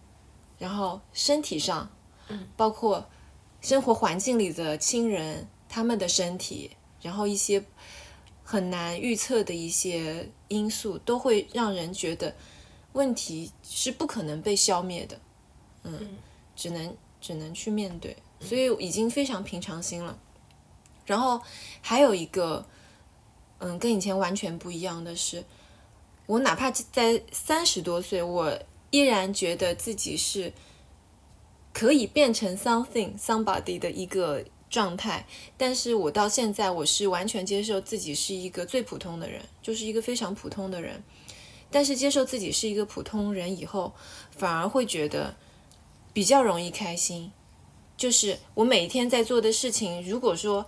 [0.57, 1.91] 然后身体上，
[2.27, 3.07] 嗯，包括
[3.61, 7.63] 生活环境里的亲人他们的身体，然后一些
[8.43, 12.35] 很难预测的一些因素，都会让人觉得
[12.93, 15.19] 问题是不可能被消灭的，
[15.83, 16.17] 嗯，
[16.55, 20.17] 只能只能去面对，所以已经非常平常心了。
[21.05, 21.41] 然后
[21.81, 22.65] 还有一个，
[23.59, 25.43] 嗯，跟以前完全不一样的是，
[26.25, 28.59] 我哪怕在三十多岁，我
[28.89, 30.51] 依然觉得自己是
[31.73, 35.25] 可以变成 something somebody 的一个状态。
[35.57, 41.03] 但是我到现在，我是完全接受自己是一个最普通的人，就是一个非常普通的人。
[41.69, 43.93] 但是接受自己是一个普通人以后，
[44.35, 45.35] 反而会觉得
[46.13, 47.31] 比较容易开心。
[47.95, 50.65] 就是我每一天在做的事情，如果说。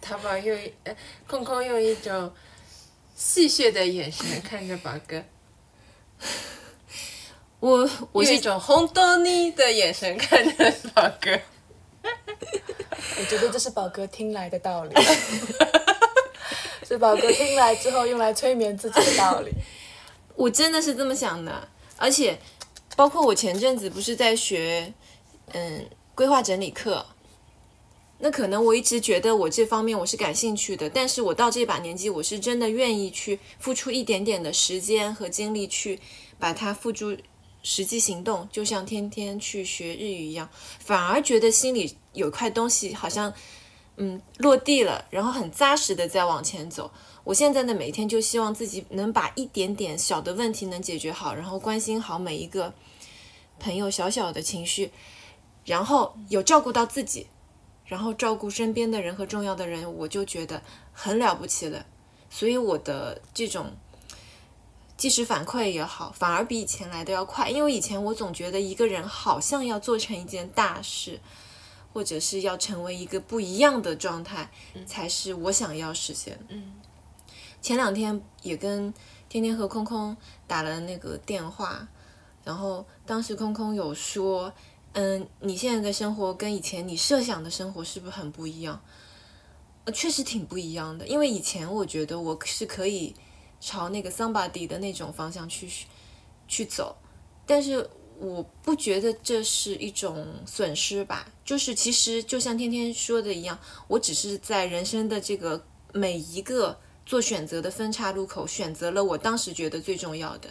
[0.00, 0.96] 他宝用呃，
[1.28, 2.32] 空空用一种
[3.14, 5.22] 戏谑的眼神看着宝哥，
[7.60, 11.38] 我我用一种红豆泥的眼神看着宝哥。
[13.18, 14.94] 我觉得这是宝哥听来的道理，
[16.86, 19.50] 是宝哥听来之后用来催眠自己的道理。
[20.36, 22.38] 我真的是这么想的，而且
[22.94, 24.92] 包括我前阵子不是在学
[25.52, 27.04] 嗯规划整理课。
[28.20, 36.00] 那可能我一直觉得我这方面我是感兴趣的，但是我到这把年纪，我是真的愿意去付出一点点的时间和精力去
[36.38, 37.16] 把它付诸
[37.70, 40.48] 实际行动，就像天天去学日语一样，
[40.78, 43.30] 反而觉得心里有块东西好像
[43.98, 46.90] 嗯落地了，然后很扎实的在往前走。
[47.24, 52.72] 我现在呢，每天就希望自己能把一点点小的问题能解决好，然后关心好每一个
[53.60, 54.90] 朋友小小的情绪，
[55.66, 57.26] 然后有照顾到自己。
[57.84, 60.62] 然后照顾身边的人和重要的人，我就觉得
[60.92, 61.86] 很了不起了。
[62.28, 63.72] 所以我的这种
[64.98, 67.48] 即时反馈也好，反而比以前来的要快。
[67.48, 71.18] 因为以前我总觉得一个人好像要做成一件大事，
[71.94, 74.50] 或者是要成为一个不一样的状态，
[74.84, 76.38] 才是我想要实现。
[76.48, 76.74] 嗯。
[77.62, 78.92] 前两天也跟
[79.30, 80.14] 天天和空空
[80.46, 81.88] 打了那个电话，
[82.44, 84.52] 然后当时空空有说。
[84.94, 88.82] 嗯，你现在的生活跟以前你设想的生活是不是很不一样？
[89.84, 91.06] 呃，确实挺不一样的。
[91.06, 93.14] 因为以前我觉得我是可以
[93.60, 95.68] 朝那个 somebody 的那种方向去
[96.46, 96.96] 去走，
[97.46, 97.88] 但是
[98.18, 101.30] 我不觉得这是一种损失吧。
[101.44, 110.48] 就是其实就像天天说的一样，我只是在人生的这个每一个做选择的分岔路口，选择了我当时觉得最重要的，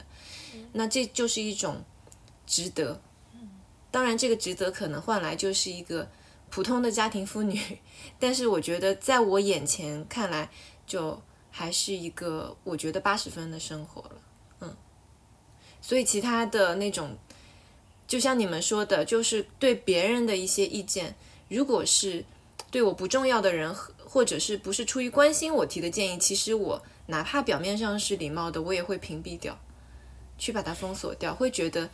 [0.74, 1.84] 那这就是一种
[2.46, 3.02] 值得。
[3.90, 6.10] 当然，这个值得可能换来就是一个
[6.50, 7.60] 普通的家庭妇女，
[8.20, 10.50] 但是我觉得在我眼前看来，
[10.86, 11.22] 就
[11.58, 14.22] 还是一个我觉得八十分的生活了，
[14.60, 14.76] 嗯。
[15.82, 17.18] 所以其他的那种，
[18.08, 21.16] 就像你们说的，就是对别人的一些意见，
[21.50, 22.24] 如果是
[22.70, 23.74] 对我不重要的人，
[24.06, 29.58] 或者是不是出于关心我提的建议，其实我哪怕表面上是礼貌的，我也会屏蔽掉，
[30.38, 31.90] 去把它封锁掉，会觉得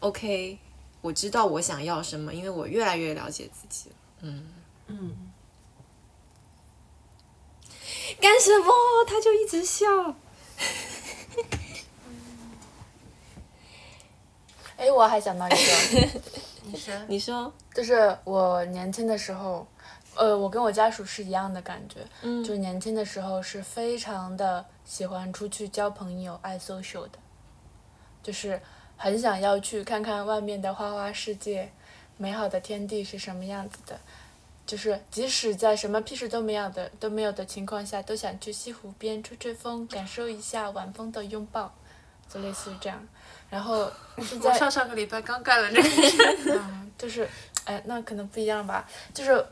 [0.00, 0.58] OK。
[1.02, 3.96] 我知道我想要什么，因为我越来越了解自己了。
[4.20, 4.46] 嗯
[4.86, 5.31] 嗯，
[8.20, 8.72] 干什么？
[9.06, 9.86] 他就一直笑。
[14.76, 15.56] 哎，我还想到一个，
[16.64, 19.66] 你说，你说，就是我年轻的时候，
[20.14, 27.18] 呃，我跟我家属是一样的感觉，嗯，就年轻的时候是非常的喜欢出去交朋友、爱 social 的，
[28.22, 28.60] 就是。
[28.94, 31.72] 很想要去看看外面的花花世界，
[32.18, 33.98] 美好的天地是什么样子的，
[34.72, 41.70] 就是即使在什么屁事都没有的都没有的情况下，都想去西湖边吹吹风，感受一下晚风的拥抱，
[42.26, 42.98] 就类似于这样。
[43.50, 46.38] 然后现在上上个礼拜刚干了这个事。
[46.54, 47.28] 嗯，就是，
[47.66, 48.88] 哎，那可能不一样吧。
[49.12, 49.44] 就是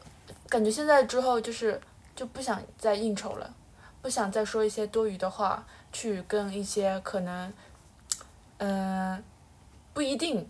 [0.48, 1.78] 感觉现在之后就是
[2.16, 3.54] 就不想再应酬了，
[4.00, 7.52] 不想再说一些多余的话，去跟一些可能，
[8.56, 9.22] 嗯。
[9.92, 10.48] 不一定，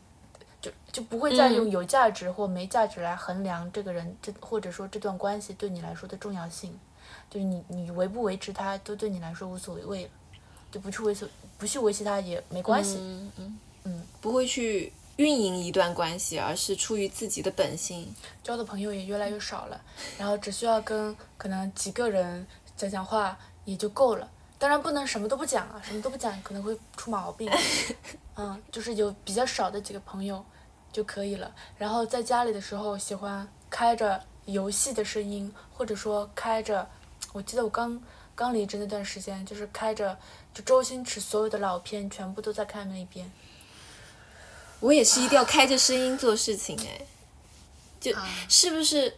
[0.60, 6.78] 就就不会再用有价值或没价值来衡量这个人这或者说这段关系对你来说的重要性，
[7.30, 10.10] 就是你你维不维持它都对你来说无所谓谓了，
[10.70, 13.32] 就不去维持不去维系它也没关系，嗯。
[13.36, 13.58] 嗯。
[13.84, 19.80] 嗯，不会去运营一段关系，而是出于自己的本心，交的朋友也越来越少了，
[20.18, 22.46] 然后只需要跟可能几个人
[22.76, 24.28] 讲讲话也就够了。
[24.60, 27.50] 当然不能什么都不讲啊，什么都不讲可能会出毛病。
[28.36, 30.44] 嗯，就是有比较少的几个朋友
[30.92, 31.50] 就可以了。
[31.78, 36.86] 然后在家里的时候，喜欢开着游戏的声音，或者说开着，
[37.32, 37.98] 我记得我刚
[38.34, 40.18] 刚离职那段时间，就是开着
[40.52, 43.32] 就周星驰所有的老片全部都在看那一遍。
[44.80, 47.06] 我也是一定要开着声音做事情哎，
[47.98, 48.14] 就
[48.46, 49.16] 是不是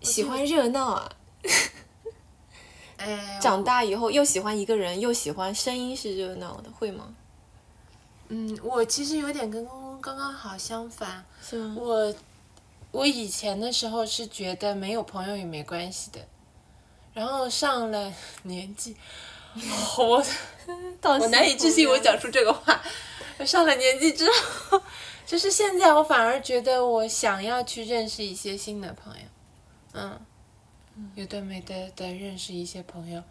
[0.00, 1.12] 喜欢热闹啊？
[3.40, 7.14] 长大以后又喜欢一个人，又喜欢声音是热闹的，会吗？
[8.28, 9.66] 嗯，我其实有点跟
[10.00, 11.24] 刚刚好相反。
[11.42, 11.76] 是吗？
[11.78, 12.14] 我
[12.90, 16.20] 我以前的时候是觉得没有朋友也没关系的，
[17.14, 18.12] 然后上了
[18.44, 18.96] 年纪，
[19.98, 20.24] 我
[21.02, 22.82] 我难以置信我讲出这个话。
[23.44, 24.26] 上了年纪之
[24.70, 24.80] 后，
[25.26, 29.22] 就是现在我反而觉得我想要去认识一些新的朋友，
[29.92, 30.18] 嗯，
[31.14, 33.22] 有的没的的认识一些朋友。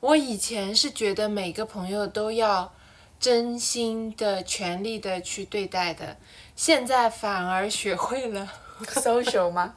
[0.00, 2.74] 我以前是觉得每个朋友都要
[3.18, 6.16] 真心的、全力的去对待的，
[6.54, 8.52] 现在反而学会了。
[8.86, 9.76] social 吗？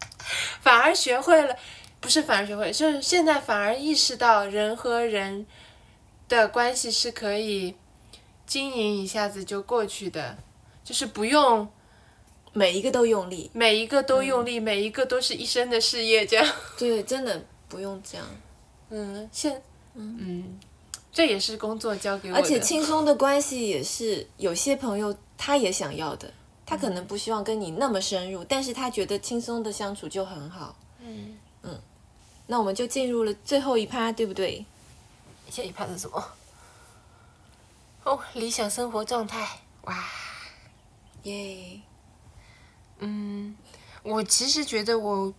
[0.60, 1.56] 反而学会了，
[2.00, 5.46] 不是反而学会，就是现在反而意识到人和人
[6.28, 7.76] 的关系是可以
[8.44, 10.38] 经营一下子就过去的，
[10.84, 11.70] 就是不用
[12.52, 16.46] 每一个都用力，每一个都用力，每一个都是一生的事业这样。
[16.78, 18.26] 对，真的不用这样。
[18.90, 19.62] 嗯，现
[19.94, 20.60] 嗯，
[21.10, 22.40] 这也是工作交给我的。
[22.40, 26.30] 而且轻松的关系也是有些朋友他也想要的，
[26.66, 30.76] 他可能不希望跟你那么深入，但是他觉得轻松的相处就很好。
[31.00, 31.38] 嗯，
[32.46, 34.64] 那我们就进入了最后一趴，对不对？
[35.48, 36.24] 下一趴是什么？
[38.04, 40.04] 哦，理想生活状态，哇。
[41.22, 41.80] 耶、
[43.04, 43.56] 嗯，
[44.02, 45.34] 我其实觉得我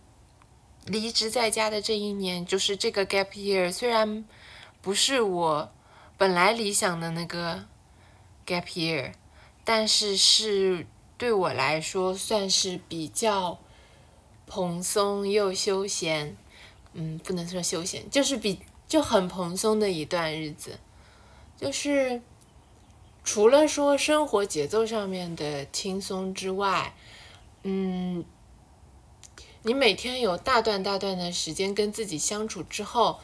[0.86, 4.24] 离职在家的这一年，就是这个 gap year，虽然
[4.80, 5.72] 不是我
[6.18, 7.64] 本来理想的那个
[8.46, 9.12] gap year，
[9.64, 10.86] 但是是
[11.16, 13.58] 对我来说算是比较
[14.46, 16.36] 蓬松又休闲，
[16.92, 20.78] 嗯，不能说休闲，就是比就很蓬松的一段日子，
[21.58, 22.20] 就是。
[23.26, 26.94] 除了说生活节奏上面的轻松之外，
[27.64, 28.24] 嗯，
[29.62, 33.20] 你每天有大段大段的时间跟自己相处之后，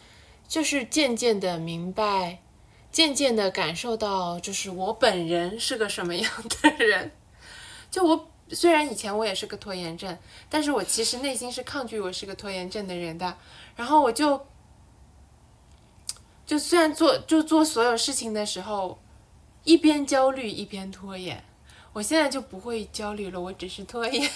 [0.48, 2.42] 就是渐渐的明白，
[2.90, 6.30] 渐渐的感受到，就是我本人是个什么样
[6.62, 7.12] 的人。
[7.90, 10.18] 就我虽然以前我也是个拖延症，
[10.48, 13.38] 但是我其实内心是抗拒我是个拖延症的人的。
[13.76, 14.46] 然后我就，
[16.44, 18.98] 就虽然做就做所有事情的时候。
[19.62, 21.44] 一边焦虑一边拖延，
[21.92, 24.30] 我现在就不会焦虑了，我只是拖延。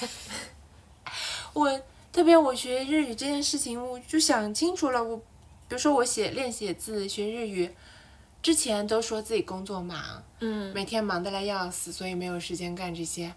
[1.54, 1.80] 我
[2.12, 5.02] 特别我学日语这件事情，我就想清楚了。
[5.02, 5.22] 我比
[5.70, 7.72] 如说我写练写字学日语，
[8.42, 13.32] 之前都说自己工作忙，嗯，每天忙得来要死，所以没有时间干这些。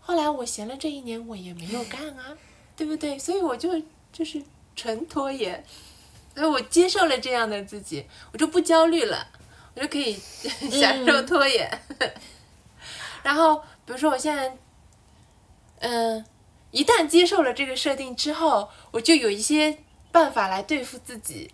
[0.00, 2.36] 后来我闲了这一年，我也没有干啊，
[2.76, 3.18] 对不对？
[3.18, 3.82] 所以我就
[4.12, 4.42] 就是
[4.76, 5.64] 纯拖延，
[6.34, 9.26] 所以我接受了这样的自己，我就不焦虑了。
[9.74, 10.14] 我就可以
[10.70, 11.82] 享受拖延，
[13.22, 14.56] 然后比如说我现在，
[15.80, 16.24] 嗯，
[16.70, 19.78] 一旦接受了这个设定之后，我就有一些
[20.12, 21.50] 办法来对付自己，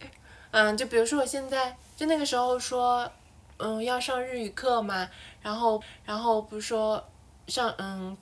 [0.50, 3.10] 嗯，就比如说我现在就那个时候说，
[3.58, 5.08] 嗯，要上日语课嘛，
[5.42, 7.04] 然后然后不是说
[7.48, 8.16] 上嗯，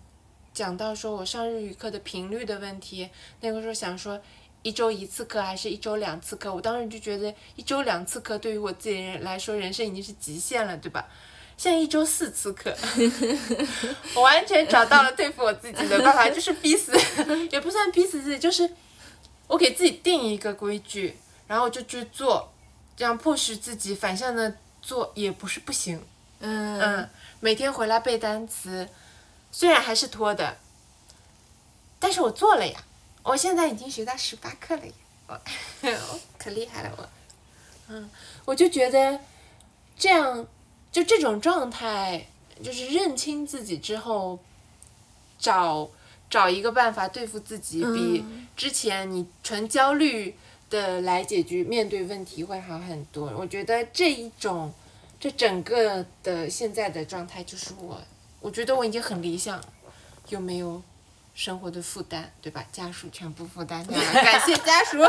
[0.53, 4.21] 讲到说我上日语课的频率的问题，那个时候想说。
[4.67, 6.51] 一周一次课还是一周两次课？
[6.51, 11.07] 我当时就觉得一周两次课对于我自己人来说，人生已经是极限了，对吧？
[11.57, 12.77] 现在一周四次课，
[14.15, 16.93] 我完全找到了对付我自己的办法，就是逼死，
[17.51, 18.69] 也不算逼死自己，就是
[19.47, 22.53] 我给自己定一个规矩，然后就去做，
[22.97, 26.03] 这样迫使自己反向的做也不是不行。
[26.41, 26.81] 嗯。
[26.81, 27.09] 嗯，
[27.41, 28.89] 每天回来背单词，
[29.53, 30.59] 虽然还是拖的，
[31.99, 32.83] 但是我做了呀。
[33.23, 34.93] 我现在已经学到十八课了呀，
[35.31, 37.09] 我 可厉害了我，
[37.89, 38.11] 嗯，
[38.45, 39.19] 我就觉得
[39.97, 40.47] 这样
[40.95, 42.25] 就这种状态，
[42.63, 44.39] 就是认清自己之后，
[45.41, 45.91] 找
[46.31, 48.25] 找一个办法对付自己，比
[48.57, 50.37] 之前你纯焦虑
[50.71, 53.33] 的来解决面对问题会好很多。
[53.37, 54.73] 我觉得这一种
[55.19, 58.01] 这整个的现在的状态就是我，
[58.41, 59.61] 我觉得我已经很理想
[60.29, 60.81] 又，没有？
[61.35, 62.65] 生活的负担，对吧？
[62.71, 65.03] 家属全部负担掉了，感谢家属，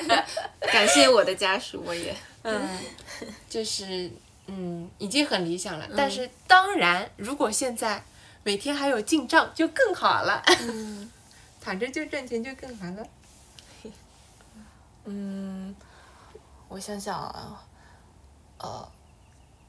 [0.72, 2.66] 感谢我的家属，我也，嗯，
[3.50, 4.10] 就是
[4.48, 5.88] 嗯，已经很理想了。
[5.96, 8.02] 但是当然，如果现在
[8.42, 10.42] 每天还有进账，就更好了。
[10.62, 11.10] 嗯，
[11.62, 13.06] 躺着就赚钱就更好了。
[15.04, 15.74] 嗯，
[16.68, 17.64] 我想想啊，
[18.58, 18.88] 呃，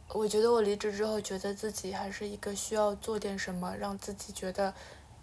[0.10, 4.74] 我觉得我离职之后，觉得自己还是一个需要做点什么，让自己觉得。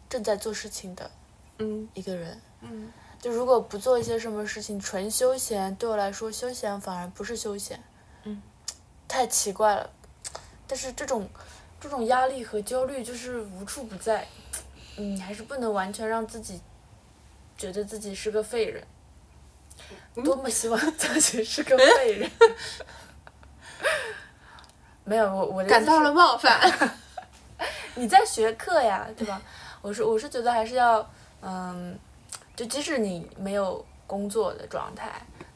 [0.08, 1.10] 正在做事情的，
[1.58, 7.82] 嗯，一个人，嗯，就如果不做一些什么事情，纯休闲，对我来说，休闲反而不是休闲，嗯，
[9.08, 9.90] 太奇怪了。
[10.66, 11.28] 但是这种，
[11.80, 14.26] 这种压力和焦虑就是无处不在，
[14.96, 16.60] 嗯，还是不能完全让自己
[17.56, 18.84] 觉得自己是个废人。
[20.24, 22.30] 多么希望自己是个废人。
[25.04, 26.58] 没有我我感到了冒犯。
[27.94, 29.40] 你在学课呀，对吧？
[29.82, 31.08] 我是我是觉得还是要，
[31.40, 31.96] 嗯，
[32.56, 35.12] 就即使你没有工作的状态，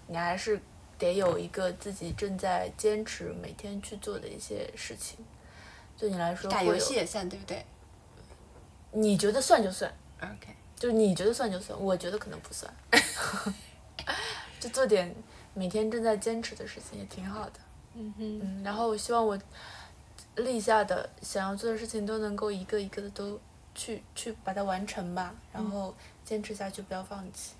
[0.06, 0.60] 你还是
[1.00, 5.16] 得有一个自己正在坚持每天去做的一些事情，
[5.98, 7.64] 对你来说打游戏也算对不对
[8.92, 12.72] 你觉得算就算，？OK，就是你觉得算就算，我觉得可能不算，
[14.60, 15.14] 就做点
[15.54, 17.60] 每天正在坚持的事情也挺好的。
[17.94, 19.38] 嗯哼，嗯，然后我希望我
[20.36, 23.40] 立下的想要做的事情都能够一个一个的都
[23.74, 25.94] 去去把它完成吧，然后
[26.24, 27.52] 坚持下去，不要放弃。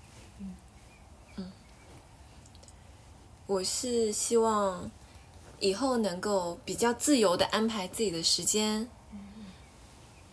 [3.51, 4.89] 我是希望
[5.59, 8.87] 以后能够比较自由的安排自己的时间，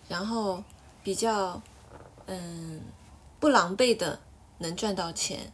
[0.08, 0.62] 然后
[1.02, 1.60] 比较
[2.26, 2.80] 嗯
[3.40, 4.20] 不狼狈的
[4.58, 5.52] 能赚到钱。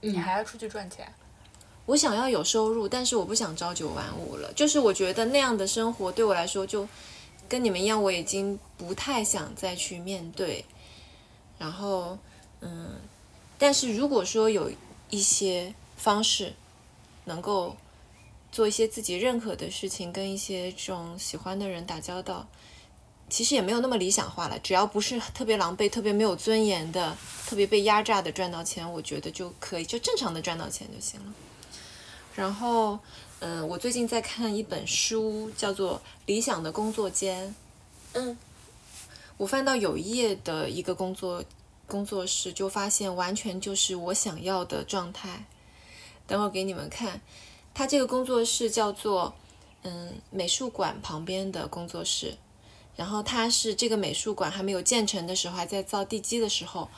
[0.00, 1.12] 你还要出去赚钱，
[1.84, 4.50] 我想要有收入，但是我不想朝九晚五了。
[4.54, 6.88] 就是我觉得那样的生活对我来说，就
[7.46, 10.64] 跟你们一样，我已经不太想再去面对。
[11.58, 12.16] 然后，
[12.62, 12.92] 嗯，
[13.58, 14.72] 但是如果说有
[15.10, 16.54] 一些方式，
[17.28, 17.76] 能够
[18.50, 22.48] 做一些自己认可的事情，跟一些这种喜欢的人打交道，
[23.28, 24.58] 其实也没有那么理想化了。
[24.58, 27.16] 只要不是特别狼狈、特别没有尊严的、
[27.46, 31.32] 特别被压榨的赚到钱，我觉得就可以，就正常的赚到钱就行了。
[32.34, 32.98] 然后，
[33.40, 37.48] 嗯，我最近在看一本书，叫做《理想的工作间》。
[38.14, 38.38] 嗯，
[39.36, 41.44] 我翻到有一页的一个工作
[41.86, 45.44] 工作室，就发现完全就是我想要的状态。
[46.28, 47.20] 等会儿给你们看，
[47.74, 49.34] 他这个工作室叫做
[49.82, 52.36] 嗯美术馆旁边的工作室。
[52.94, 56.88] 然后他是这个美术馆还没有建成的时候，还在造地基的时候，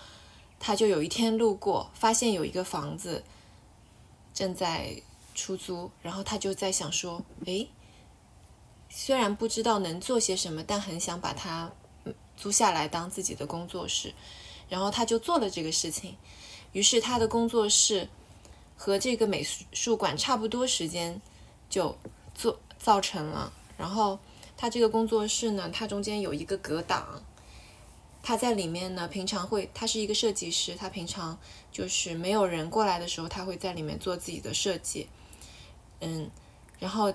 [0.58, 3.22] 他就有一天路过，发现有一个房子
[4.32, 5.02] 正在
[5.34, 7.68] 出租，然后他就在想说，诶，
[8.88, 11.70] 虽然不知道能做些什么，但很想把它
[12.34, 14.14] 租下来当自己的工作室，
[14.70, 16.16] 然后他就做了这个事情。
[16.72, 18.08] 于是他的工作室
[18.82, 21.20] 和这个美术馆差不多时间
[21.68, 21.94] 就
[22.34, 24.18] 做造成了，然后
[24.56, 27.22] 他这个工作室呢，它中间有一个隔档。
[28.22, 31.38] 他在里面呢，平常会，他是一个设计师，他平常
[31.70, 35.10] 就是没有人过来的时候，他会在里面做自己的设计，
[36.00, 36.30] 嗯，
[36.78, 37.12] 然后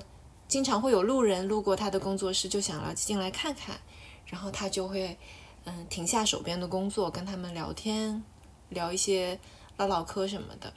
[0.47, 3.75] 经常会有路人路过他的工作室，就想要进来看看，
[4.27, 5.17] 然后他就会，
[5.63, 8.23] 嗯，停下手边的工作，跟他们聊天，
[8.69, 9.39] 聊一些
[9.77, 10.71] 唠唠嗑什么的。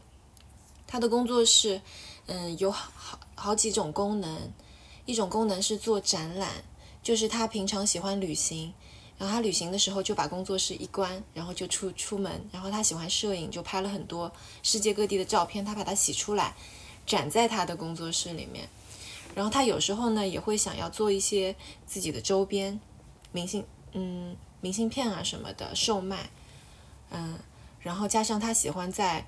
[0.89, 1.81] 他的工作室，
[2.27, 4.53] 嗯，有好好好几种功能，
[5.07, 6.65] 一种功能是做展览，
[7.01, 8.75] 就是他平常喜欢旅行。
[9.19, 12.49] 然后他旅行的时候就把工作室一关，然后就出出门。
[12.53, 14.33] 然后他喜欢摄影，就拍了很多
[14.63, 16.55] 世界各地的照片，他把它洗出来，
[17.05, 18.69] 展在他的工作室里面。
[19.35, 22.81] 然后他有时候呢也会想要做一些自己的周边，
[23.33, 26.31] 明信嗯明信片啊什么的售卖，
[27.11, 27.39] 嗯，
[27.81, 29.27] 然后加上他喜欢在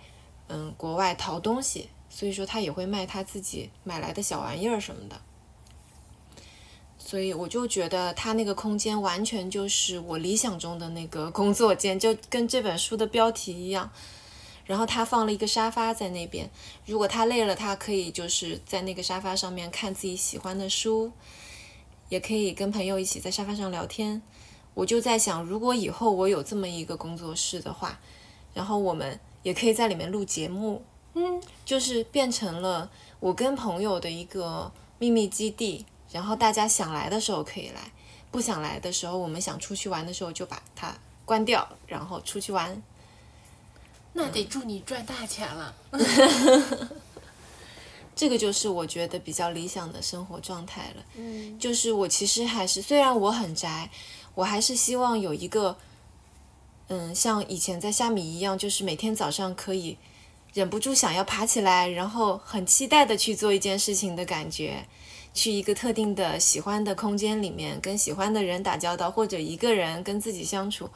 [0.50, 5.20] 嗯国外淘东西，所以说他也会卖他自己买来的小玩意儿什么的。
[6.98, 13.90] 所以我就觉得他那个空间完全就是我理想中的那个工作间，就跟这本书的标题一样。
[14.66, 16.48] 然后他放了一个沙发在那边，
[16.86, 21.10] 如果他累了，他可以就是在那个沙发上面看自己喜欢的书，
[22.08, 24.22] 也可以跟朋友一起在沙发上聊天。
[24.74, 27.98] 我就在想，如果以后我有这么一个工作室的话，
[28.54, 30.82] 然后我们也可以在里面录节目，
[31.14, 35.84] 嗯，就是变成了我跟朋友的一个秘密基地。
[36.12, 37.92] 然后大家想来的时候可以来，
[38.32, 40.92] 不想来的时候，我们想出去玩的时候就把它
[41.24, 42.82] 关掉，然后出去玩。
[44.12, 45.72] 那得祝你赚大钱了。
[48.16, 51.04] 这个就是我觉得比较理想的生活状态了。
[51.14, 53.88] 嗯，就是我其实还是，虽然我很宅，
[54.34, 55.76] 我还是希望有一个，
[56.92, 59.96] 嗯，像以前在虾米一样，就是每天早上可以
[60.52, 64.86] 忍不住想要爬起来，然后很期待的去做一件事情的感觉。
[65.32, 70.90] 去一个特定的喜欢的空间里面，跟喜欢的人打交道，或者一个人跟自己相处。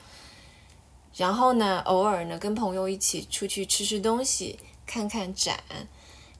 [1.15, 5.63] 然后呢，偶尔呢，跟朋友一起出去吃吃东西，看看展，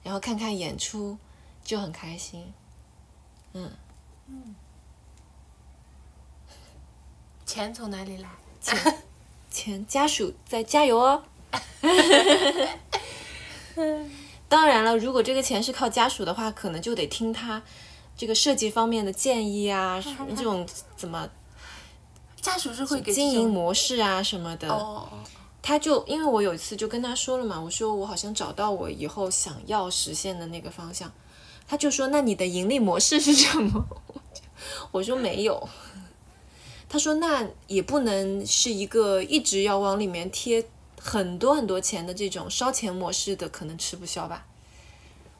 [0.03, 1.17] 然后看看演出，
[1.63, 2.51] 就很开心。
[3.53, 3.71] 嗯
[4.27, 4.53] 嗯，
[7.45, 8.27] 钱从哪里来？
[8.59, 8.75] 钱
[9.55, 11.23] 钱家属在加油哦。
[14.49, 17.63] 当然了，如果这个钱是靠家属的话，可能就得听他
[18.17, 20.03] 这个设计方面的建议啊，
[20.35, 20.67] 这种
[20.97, 21.29] 怎么
[22.41, 24.67] 家属是会给经营模式啊什么的。
[24.67, 25.07] 哦，
[25.61, 31.09] 他就因为我有一次就跟他说了嘛，我说我好像找到我以后想要实现的那个方向，
[31.65, 33.85] 他就说那你的盈利模式是什么？
[34.91, 35.69] 我说没有。
[36.95, 40.63] 他他说那也不能是一个一直要往里面贴
[40.97, 44.47] 很多很多钱的这种烧钱模式的，可能吃不消吧。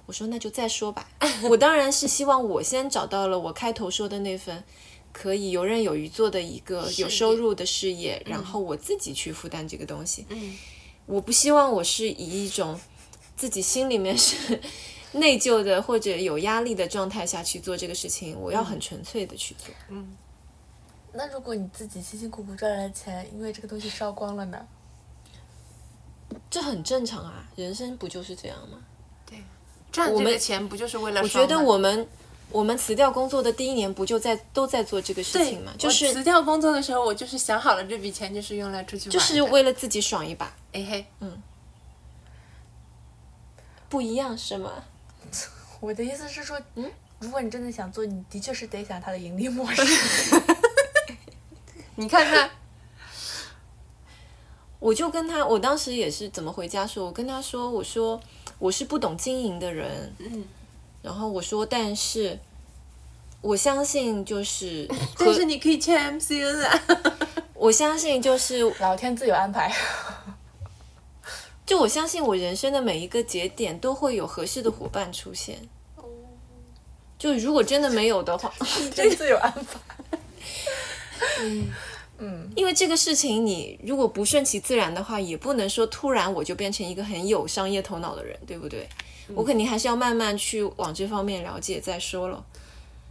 [0.06, 1.08] 我说那就再说吧。
[1.50, 4.62] 我当然是希望我先找到了我开头说的那份
[5.14, 10.26] 可以游刃有余做的一个有收入的事业，然后我自己去负担这个东西。
[10.28, 10.58] 嗯
[11.06, 12.78] 我不希望我是以一种
[13.38, 14.60] 自己心里面是
[15.14, 19.96] 内疚的或者有压力的状态下去做这个事情，我要很纯粹的去做。
[21.18, 24.68] 那如果你自己辛辛苦苦赚来的钱，因为这个东西烧光了呢？
[26.50, 28.78] 这很正常啊，人生不就是这样吗？
[29.26, 29.42] 对
[29.92, 32.08] 赚这个钱不就是为了我觉得我们
[32.52, 35.74] 我们辞掉工作的第一年，不就在都在做这个事情吗？
[35.78, 41.42] 就是辞掉工作的时候，我就是想好了这笔钱就是用来出去玩就是为了自己爽一把，哎嘿，嗯
[43.88, 44.72] 不一样是吗？
[45.80, 49.82] 我的意思是说，嗯，如果你真的想做，你的确是得想它的盈利模式。
[51.96, 52.50] 你看看，
[54.80, 58.20] 我就跟他，我当时也是怎么回家说，我跟他说，我说
[58.60, 60.46] 我是不懂经营的人，嗯，
[61.02, 62.40] 然后我说，但是
[63.42, 64.86] 我相信就是
[65.18, 66.82] 但和是你可以签 MCN 啊，
[67.54, 69.74] 我相信就是 老天自有安排。
[71.66, 75.68] 就我相信我人生的每一个节点都会有合适的伙伴出现。
[77.18, 78.54] 就如果真的没有的话，
[78.94, 80.20] 天自有安排。
[82.56, 88.88] 因为这个事情你如果不顺其自然的话，也不能说突然我就变成一个很有商业头脑的人，对不对？
[89.34, 92.46] 我肯定还是要慢慢去往这方面了解再说了。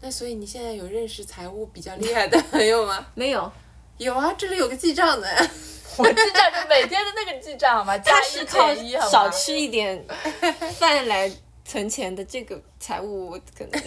[0.01, 3.07] 那所以你现在有认识财务比较厉害的朋友吗？
[3.15, 3.51] 没有，
[3.99, 5.29] 有啊，这里有个记账的。
[5.97, 7.97] 我记账就每天的那个记账好吗？
[7.99, 8.75] 他是靠
[9.11, 10.05] 少吃一点
[10.79, 11.31] 饭来
[11.65, 13.83] 存钱的这个财务，我可能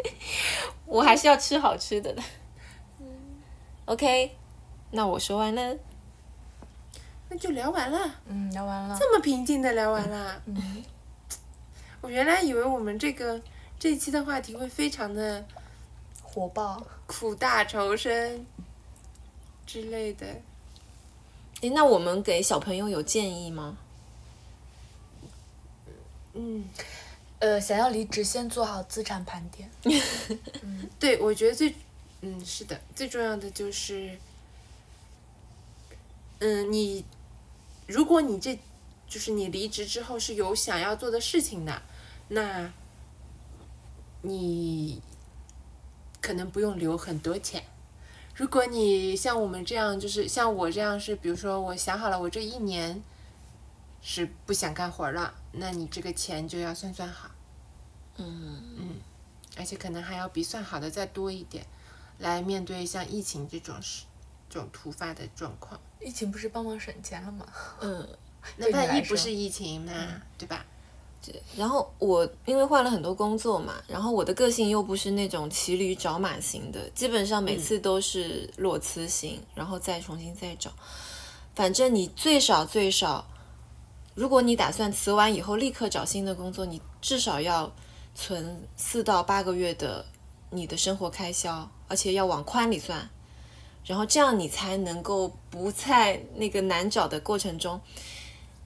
[0.86, 2.22] 我还是要吃好吃的的。
[3.86, 4.36] OK，
[4.90, 5.76] 那我说完了。
[7.28, 8.96] 那就聊完了，嗯，聊完了。
[8.98, 10.42] 这么平静的聊完了。
[10.46, 10.84] 嗯，
[12.00, 13.40] 我原来以为我们这个
[13.78, 15.44] 这一期的话题会非常的
[16.22, 16.86] 火爆。
[17.06, 18.44] 苦大仇深
[19.64, 20.26] 之类的。
[21.60, 23.76] 诶，那我们给小朋友有建议吗？
[26.34, 26.64] 嗯，
[27.38, 29.70] 呃，想要离职，先做好资产盘点。
[30.62, 31.72] 嗯 对，我觉得最，
[32.22, 34.18] 嗯，是的，最重要的就是，
[36.38, 37.04] 嗯，你，
[37.86, 38.58] 如果你这，
[39.06, 41.82] 就是你离职之后是有想要做的事情的，
[42.28, 42.72] 那，
[44.22, 45.00] 你
[46.20, 47.62] 可能不用留很多钱。
[48.34, 53.02] 如果你像我们这样，就是像我这样是，比如说我想好了，我这一年
[54.02, 57.30] 是不想干活了，那你这个钱就要算算好。
[58.18, 58.96] 嗯嗯
[59.56, 61.64] 而且可能还要比算好的再多一点，
[62.18, 64.04] 来面对像疫情这种事、
[64.48, 65.80] 这种突发的状况。
[66.00, 67.46] 疫情不是帮忙省钱了吗？
[67.80, 68.08] 嗯，
[68.56, 69.92] 那万一不是疫情呢？
[70.38, 70.64] 对吧？
[71.56, 80.70] 然后我因为换了很多工作嘛，然后我的个性又不是那种骑驴找马型的，基本上每次都是裸辞型，然后再重新再找。
[81.56, 83.26] 反正你最少最少，
[84.14, 87.72] 如果你打算辞完以后立刻找新的工作，你至少要
[88.14, 90.06] 存四到八个月的
[90.50, 93.08] 你的生活开销，而且要往宽里算。
[93.84, 97.80] 然后这样你才能够不在那个难找的过程中，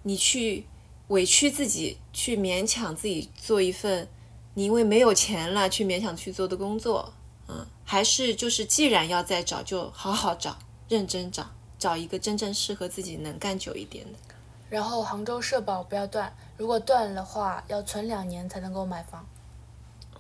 [0.02, 0.66] 你去
[1.08, 4.08] 委屈自己，去勉强自己做一份
[4.54, 7.12] 你因为没有钱了去勉强去做的工作，
[7.48, 14.18] 嗯，还是就是既然要再找，就好好找，认真找，找一个真正适合自己能干久一点的。
[14.70, 19.26] 然后杭州社保不要断，如果断的话，要存两年才能够买房。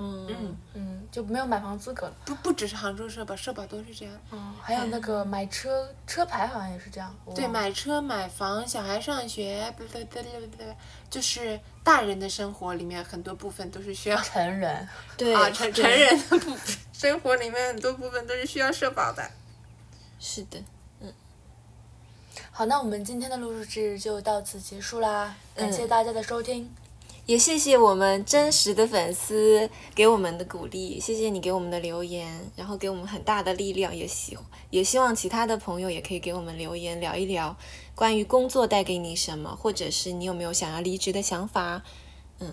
[0.02, 2.14] 嗯，嗯，就没有买房资格了。
[2.24, 4.14] 不不只是杭州社保，社保都是这样。
[4.30, 7.14] 嗯，还有那个买车车牌好像也是这样。
[7.34, 10.64] 对，买车、买房、小孩上学，不不不不不，
[11.10, 14.88] 就是大人的生活里面很多部分都是需要成人。
[15.18, 19.30] 对啊成成人的部分，生活里面很多部分都是需要社保的。
[20.18, 20.58] 是的，
[22.50, 26.70] 好，那我们今天的录制就到此结束啦，感谢嗯大家的收听。
[27.30, 34.36] 也谢谢我们真实的粉丝给我们的鼓励，谢谢你给我们的留言，然后给我们很大的力量，也希
[34.70, 37.56] 也希望其他的朋友也可以给我们留言聊一聊
[37.94, 41.82] 关于工作带给你什么，或者是你有没有想要离职的想法。
[42.40, 42.52] 嗯，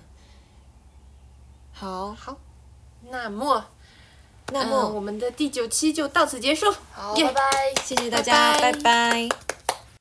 [1.74, 2.38] 好，好，
[3.10, 3.66] 那么，
[4.52, 6.72] 那嗯，我、们的第九期就到此结束。
[6.92, 7.42] 好，耶拜拜。
[7.84, 9.30] 谢谢大家，拜拜拜拜